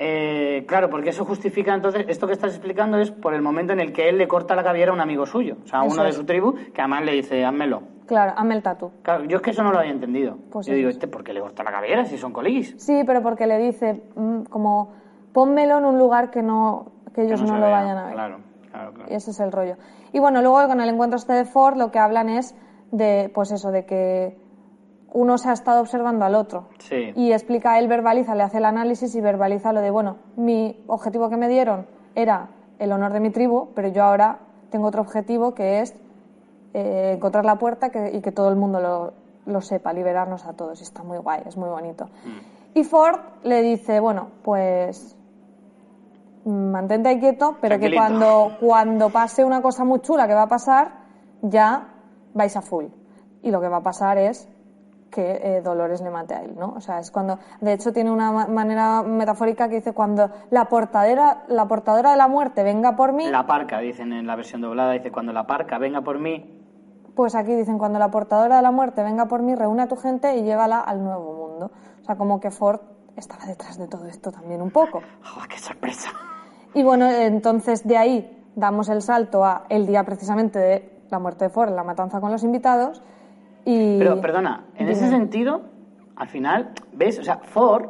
[0.00, 3.78] Eh, claro, porque eso justifica entonces, esto que estás explicando es por el momento en
[3.78, 5.94] el que él le corta la cabellera a un amigo suyo, o sea, a Eso
[5.94, 7.82] uno de su tribu, que además le dice, házmelo.
[8.06, 8.90] Claro, hazme el tatu.
[9.02, 10.36] Claro, yo es que eso no lo había entendido.
[10.50, 10.96] Pues yo digo, es.
[10.96, 12.74] este, ¿por qué le corta la cabellera si son coligis?
[12.78, 14.92] Sí, pero porque le dice, mm, como,
[15.32, 17.70] pónmelo en un lugar que no que ellos Que no, lo vea.
[17.70, 18.14] vayan a ver.
[18.14, 18.38] Claro,
[18.72, 19.12] claro, claro.
[19.12, 19.76] Y ese es el rollo.
[20.12, 22.56] Y bueno, luego con el encuentro este de Ford lo que hablan es
[22.92, 24.36] de, pues eso, de que
[25.14, 26.68] uno se ha estado observando al otro.
[26.78, 27.12] Sí.
[27.16, 31.28] Y explica, él verbaliza, le hace el análisis y verbaliza lo de, bueno, mi objetivo
[31.28, 34.38] que me dieron era el honor de mi tribu, pero yo ahora
[34.70, 35.94] tengo otro objetivo que es
[36.74, 39.12] eh, encontrar la puerta que- y que todo el mundo lo,
[39.44, 40.80] lo sepa, liberarnos a todos.
[40.80, 42.06] Y está muy guay, es muy bonito.
[42.06, 42.78] Mm.
[42.78, 45.14] Y Ford le dice, bueno, pues
[46.44, 50.48] mantente ahí quieto, pero que cuando, cuando pase una cosa muy chula que va a
[50.48, 50.92] pasar,
[51.42, 51.88] ya
[52.34, 52.86] vais a full.
[53.42, 54.48] Y lo que va a pasar es
[55.10, 56.72] que eh, Dolores le mate a él, ¿no?
[56.74, 60.66] O sea, es cuando, de hecho tiene una ma- manera metafórica que dice cuando la
[60.70, 64.62] portadera, la portadora de la muerte venga por mí, La parca, dicen en la versión
[64.62, 66.58] doblada, dice, cuando la parca venga por mí,
[67.14, 69.96] pues aquí dicen cuando la portadora de la muerte venga por mí, reúne a tu
[69.96, 71.70] gente y llévala al nuevo mundo.
[72.00, 72.80] O sea, como que Ford
[73.14, 75.02] estaba detrás de todo esto también un poco.
[75.22, 76.08] ¡joder, qué sorpresa!
[76.72, 81.44] Y bueno, entonces de ahí damos el salto a el día precisamente de la muerte
[81.44, 83.02] de Ford, la matanza con los invitados.
[83.64, 83.98] Y...
[83.98, 85.16] Pero, perdona, en ese Dime.
[85.18, 85.60] sentido,
[86.16, 87.18] al final, ¿ves?
[87.20, 87.86] O sea, Ford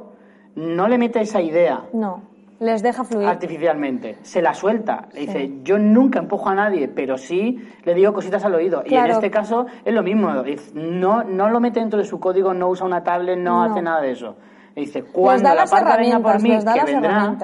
[0.57, 2.21] no le mete esa idea No,
[2.59, 3.27] les deja fluir.
[3.27, 5.09] artificialmente, se la suelta.
[5.15, 8.83] Le dice, yo nunca empujo a nadie, pero sí le digo cositas al oído.
[8.85, 9.13] Y en Claro.
[9.15, 10.29] este caso es lo mismo.
[10.75, 13.73] No, no lo mete dentro de su código, no usa una tablet, no, No.
[13.73, 14.37] hace nada de eso.
[14.75, 17.37] Le dice, cuando da la parca venga por mí, que vendrá,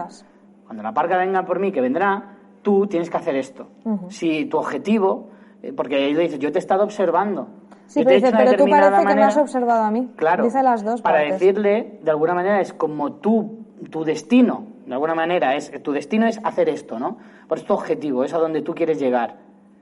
[0.66, 3.68] cuando la parca venga por mí, que vendrá, tú tienes que hacer esto.
[4.08, 5.28] Si tu objetivo,
[5.76, 7.48] porque él le dice, yo te he estado observando.
[7.86, 9.42] Sí, pero dice, pero tú parece que me has manera".
[9.42, 10.10] observado a mí.
[10.16, 10.44] Claro.
[10.44, 11.40] Dice las dos Para partes.
[11.40, 16.26] decirle, de alguna manera, es como tú, tu destino, de alguna manera, es tu destino
[16.26, 17.16] es hacer esto, ¿no?
[17.48, 19.36] Por es tu objetivo, es a donde tú quieres llegar.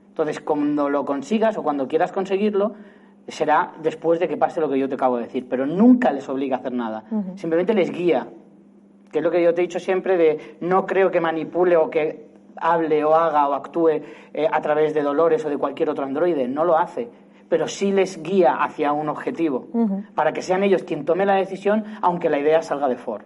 [0.09, 2.73] Entonces, cuando lo consigas o cuando quieras conseguirlo,
[3.27, 5.47] será después de que pase lo que yo te acabo de decir.
[5.49, 7.03] Pero nunca les obliga a hacer nada.
[7.35, 8.27] Simplemente les guía.
[9.05, 11.77] Que que es lo que yo te he dicho siempre de no creo que manipule
[11.77, 12.26] o que
[12.61, 14.01] hable o haga o actúe
[14.33, 17.09] eh, a través de Dolores o de cualquier otro androide, no lo hace
[17.49, 19.67] pero sí les guía hacia un objetivo,
[20.15, 23.23] para que sean ellos quien tome la decisión, aunque la idea salga de Ford.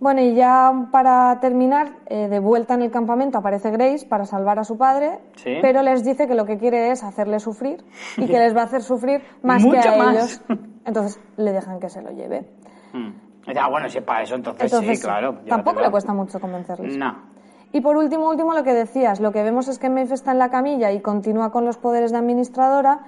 [0.00, 4.58] Bueno, y ya para terminar, eh, de vuelta en el campamento aparece Grace para salvar
[4.58, 5.18] a su padre,
[5.60, 7.84] pero les dice que lo que quiere es hacerle sufrir
[8.16, 10.42] y que les va a hacer sufrir más que a ellos.
[10.86, 12.46] Entonces le dejan que se lo lleve.
[12.94, 13.10] Mm.
[13.58, 15.40] Ah, bueno, si para eso entonces, sí, claro.
[15.46, 16.96] Tampoco le cuesta mucho convencerles.
[16.96, 17.14] No.
[17.72, 20.38] Y por último, último, lo que decías, lo que vemos es que Maeve está en
[20.38, 23.00] la camilla y continúa con los poderes de administradora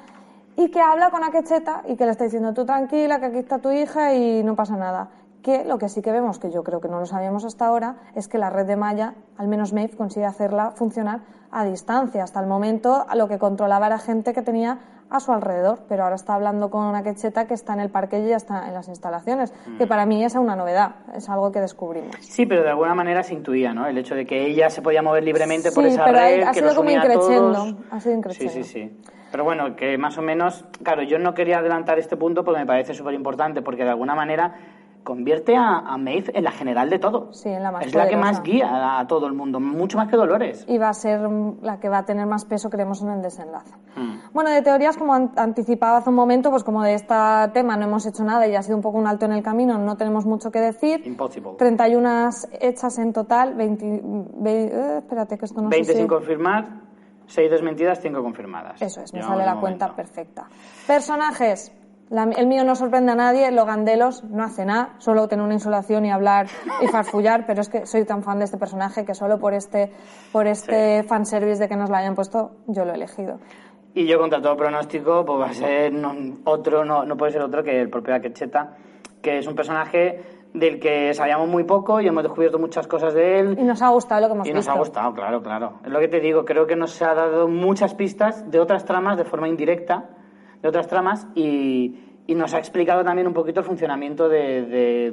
[0.56, 3.58] y que habla con Akecheta y que le está diciendo tú tranquila, que aquí está
[3.58, 5.10] tu hija y no pasa nada
[5.42, 7.96] que lo que sí que vemos, que yo creo que no lo sabíamos hasta ahora,
[8.14, 12.22] es que la red de malla, al menos Maeve, consigue hacerla funcionar a distancia.
[12.22, 14.78] Hasta el momento lo que controlaba era gente que tenía
[15.12, 18.18] a su alrededor, pero ahora está hablando con una quecheta que está en el parque
[18.18, 19.78] y ya está en las instalaciones, mm.
[19.78, 22.16] que para mí es una novedad, es algo que descubrimos.
[22.20, 23.86] Sí, pero de alguna manera se intuía, ¿no?
[23.86, 26.74] El hecho de que ella se podía mover libremente por esa red, ha que sido
[26.74, 28.90] como ha sido Sí, sí, sí.
[29.30, 32.66] Pero bueno, que más o menos, claro, yo no quería adelantar este punto porque me
[32.66, 34.54] parece súper importante, porque de alguna manera
[35.03, 37.32] convierte a, a, Maeve en la general de todo.
[37.32, 40.09] Sí, en la más Es la que más guía a todo el mundo, mucho más
[40.09, 40.64] que Dolores.
[40.68, 41.20] Y va a ser
[41.62, 43.74] la que va a tener más peso, creemos, en el desenlace.
[43.96, 44.20] Hmm.
[44.32, 47.14] Bueno, de teorías, como anticipaba hace un momento, pues como de este
[47.53, 49.78] tema no hemos hecho nada y ha sido un poco un alto en el camino,
[49.78, 51.07] no tenemos mucho que decir.
[51.07, 51.53] Impossible.
[51.59, 52.30] 31
[52.61, 54.03] hechas en total, 20...
[54.44, 56.82] Eh, espérate que esto no 20 sin confirmar,
[57.26, 58.80] 6 desmentidas, 5 confirmadas.
[58.80, 60.48] Eso es, me sale la cuenta perfecta.
[60.86, 61.72] Personajes,
[62.36, 66.10] el mío no sorprende a nadie, Logandelos no hace nada, solo tener una insolación y
[66.10, 66.46] hablar
[66.82, 69.90] y farfullar, pero es que soy tan fan de este personaje que solo por este,
[70.30, 73.38] por este fanservice de que nos lo hayan puesto, yo lo he elegido.
[73.94, 75.92] Y yo contra todo pronóstico, pues va a ser
[76.44, 78.76] otro, no, no puede ser otro que el propio Akecheta,
[79.22, 83.40] que es un personaje del que sabíamos muy poco y hemos descubierto muchas cosas de
[83.40, 83.56] él.
[83.58, 84.54] Y nos ha gustado lo que hemos visto.
[84.54, 85.80] Y nos ha gustado, claro, claro.
[85.84, 89.16] Es lo que te digo, creo que nos ha dado muchas pistas de otras tramas
[89.16, 90.10] de forma indirecta
[90.62, 95.12] de otras tramas y, nos ha explicado también un poquito el funcionamiento de,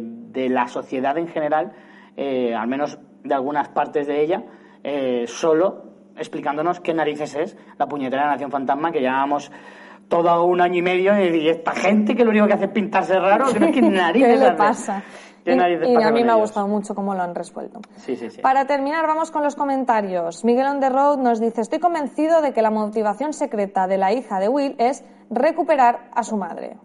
[0.49, 1.73] la sociedad en general,
[2.15, 4.43] eh, al menos de algunas partes de ella,
[4.85, 5.83] eh, solo
[6.15, 9.51] explicándonos qué narices es la puñetera Nación Fantasma que llevábamos
[10.07, 13.19] todo un año y medio y esta gente que lo único que hace es pintarse
[13.19, 15.03] raro, ¿qué narices le pasa?
[15.55, 17.81] Y, a mí me ha gustado mucho cómo lo han resuelto.
[17.97, 18.41] Sí, sí, sí.
[18.41, 20.43] Para terminar, vamos con los comentarios.
[20.43, 24.13] Miguel on the road nos dice, estoy convencido de que la motivación secreta de la
[24.13, 26.77] hija de Will es recuperar a su madre.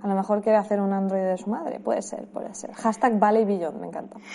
[0.00, 1.80] A lo mejor quiere hacer un androide de su madre.
[1.80, 2.72] Puede ser, puede ser.
[2.72, 4.18] Hashtag Valley Beyond, me encanta.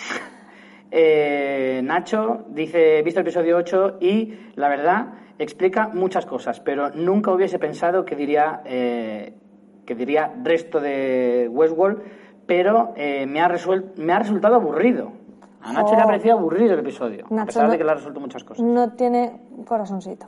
[0.96, 5.06] Eh, Nacho dice, he visto el episodio 8 y la verdad
[5.40, 9.34] explica muchas cosas, pero nunca hubiese pensado que diría, eh,
[9.84, 12.00] que diría resto de Westworld,
[12.46, 13.48] pero eh, me, ha
[13.96, 15.12] me ha resultado aburrido.
[15.62, 18.20] A Nacho le ha parecido aburrido el episodio, a pesar de que le ha resuelto
[18.20, 18.62] muchas cosas.
[18.62, 20.26] No tiene corazoncito.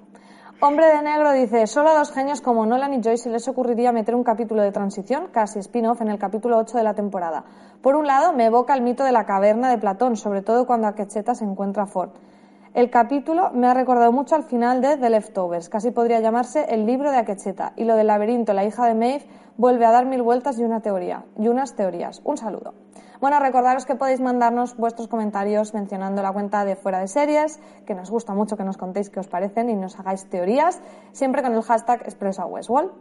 [0.58, 4.14] Hombre de Negro dice, solo a dos genios como Nolan y Joyce les ocurriría meter
[4.14, 7.44] un capítulo de transición, casi spin-off, en el capítulo 8 de la temporada.
[7.82, 10.86] Por un lado, me evoca el mito de la caverna de Platón, sobre todo cuando
[10.86, 12.12] Akecheta se encuentra a Ford.
[12.72, 16.86] El capítulo me ha recordado mucho al final de The Leftovers, casi podría llamarse el
[16.86, 20.22] libro de Akecheta, y lo del laberinto, la hija de Maeve, vuelve a dar mil
[20.22, 22.20] vueltas y una teoría, y unas teorías.
[22.24, 22.74] Un saludo.
[23.20, 27.94] Bueno, recordaros que podéis mandarnos vuestros comentarios mencionando la cuenta de Fuera de Series, que
[27.94, 30.82] nos gusta mucho que nos contéis qué os parecen y nos hagáis teorías,
[31.12, 32.92] siempre con el hashtag ExpresoWestwall.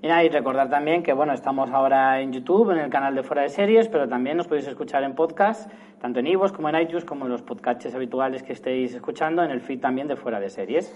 [0.00, 3.42] Y y recordar también que bueno, estamos ahora en YouTube, en el canal de Fuera
[3.42, 7.04] de Series, pero también nos podéis escuchar en podcast, tanto en iVoox como en iTunes,
[7.04, 10.50] como en los podcasts habituales que estéis escuchando, en el feed también de Fuera de
[10.50, 10.92] Series.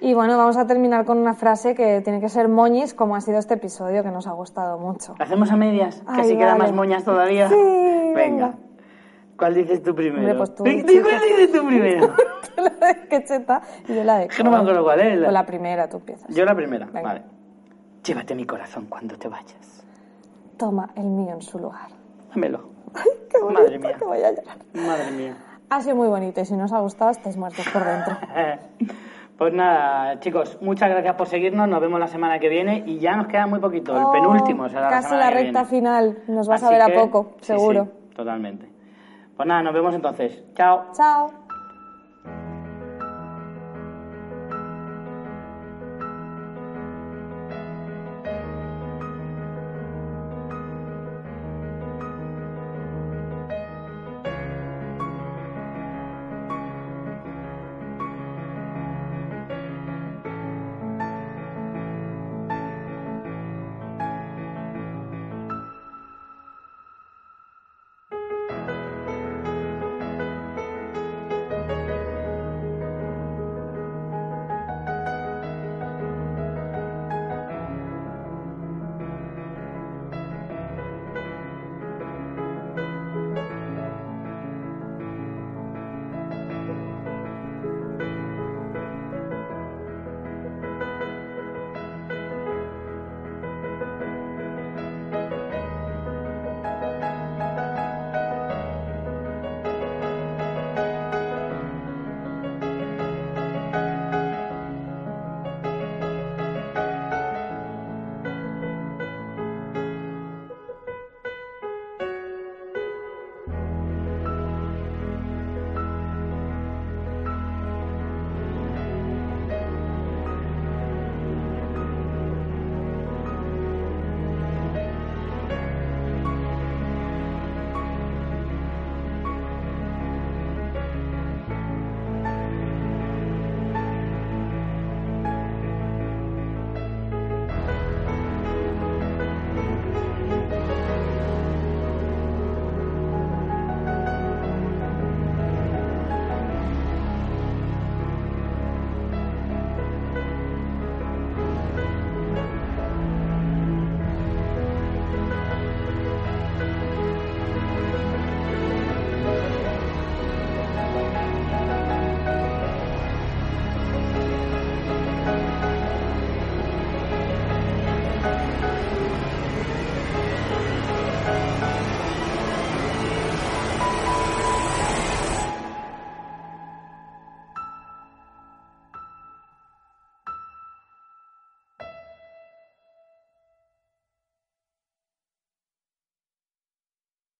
[0.00, 3.20] Y bueno, vamos a terminar con una frase que tiene que ser moñis, como ha
[3.20, 5.14] sido este episodio, que nos ha gustado mucho.
[5.18, 6.02] ¿La hacemos a medias?
[6.14, 7.48] que así queda más moñas todavía.
[7.48, 7.54] Sí,
[8.14, 8.54] venga.
[9.36, 10.36] ¿Cuál dices tú primero?
[10.36, 12.14] pues tú, ¿Cuál dices tú primero?
[12.56, 14.28] la de quecheta y yo la de...
[14.28, 15.18] Que no me acuerdo cuál es.
[15.18, 16.34] Pues la primera, tú empiezas.
[16.34, 17.22] Yo la primera, vale.
[18.04, 19.84] Llévate mi corazón cuando te vayas.
[20.56, 21.88] Toma el mío en su lugar.
[22.30, 22.70] Dámelo.
[22.94, 23.92] Ay, qué bonito, Madre mía.
[23.98, 24.56] que voy a llorar.
[24.74, 25.36] Madre mía.
[25.68, 28.16] Ha sido muy bonito y si no os ha gustado estáis muertos por dentro.
[29.38, 31.68] Pues nada, chicos, muchas gracias por seguirnos.
[31.68, 33.94] Nos vemos la semana que viene y ya nos queda muy poquito.
[33.96, 36.18] El Oh, penúltimo será Casi la recta final.
[36.26, 37.84] Nos vas a ver a poco, sí, seguro.
[38.08, 38.70] sí, totalmente.
[39.36, 40.42] Pues nada, nos vemos entonces.
[40.54, 40.86] Chao.
[40.96, 41.45] Chao.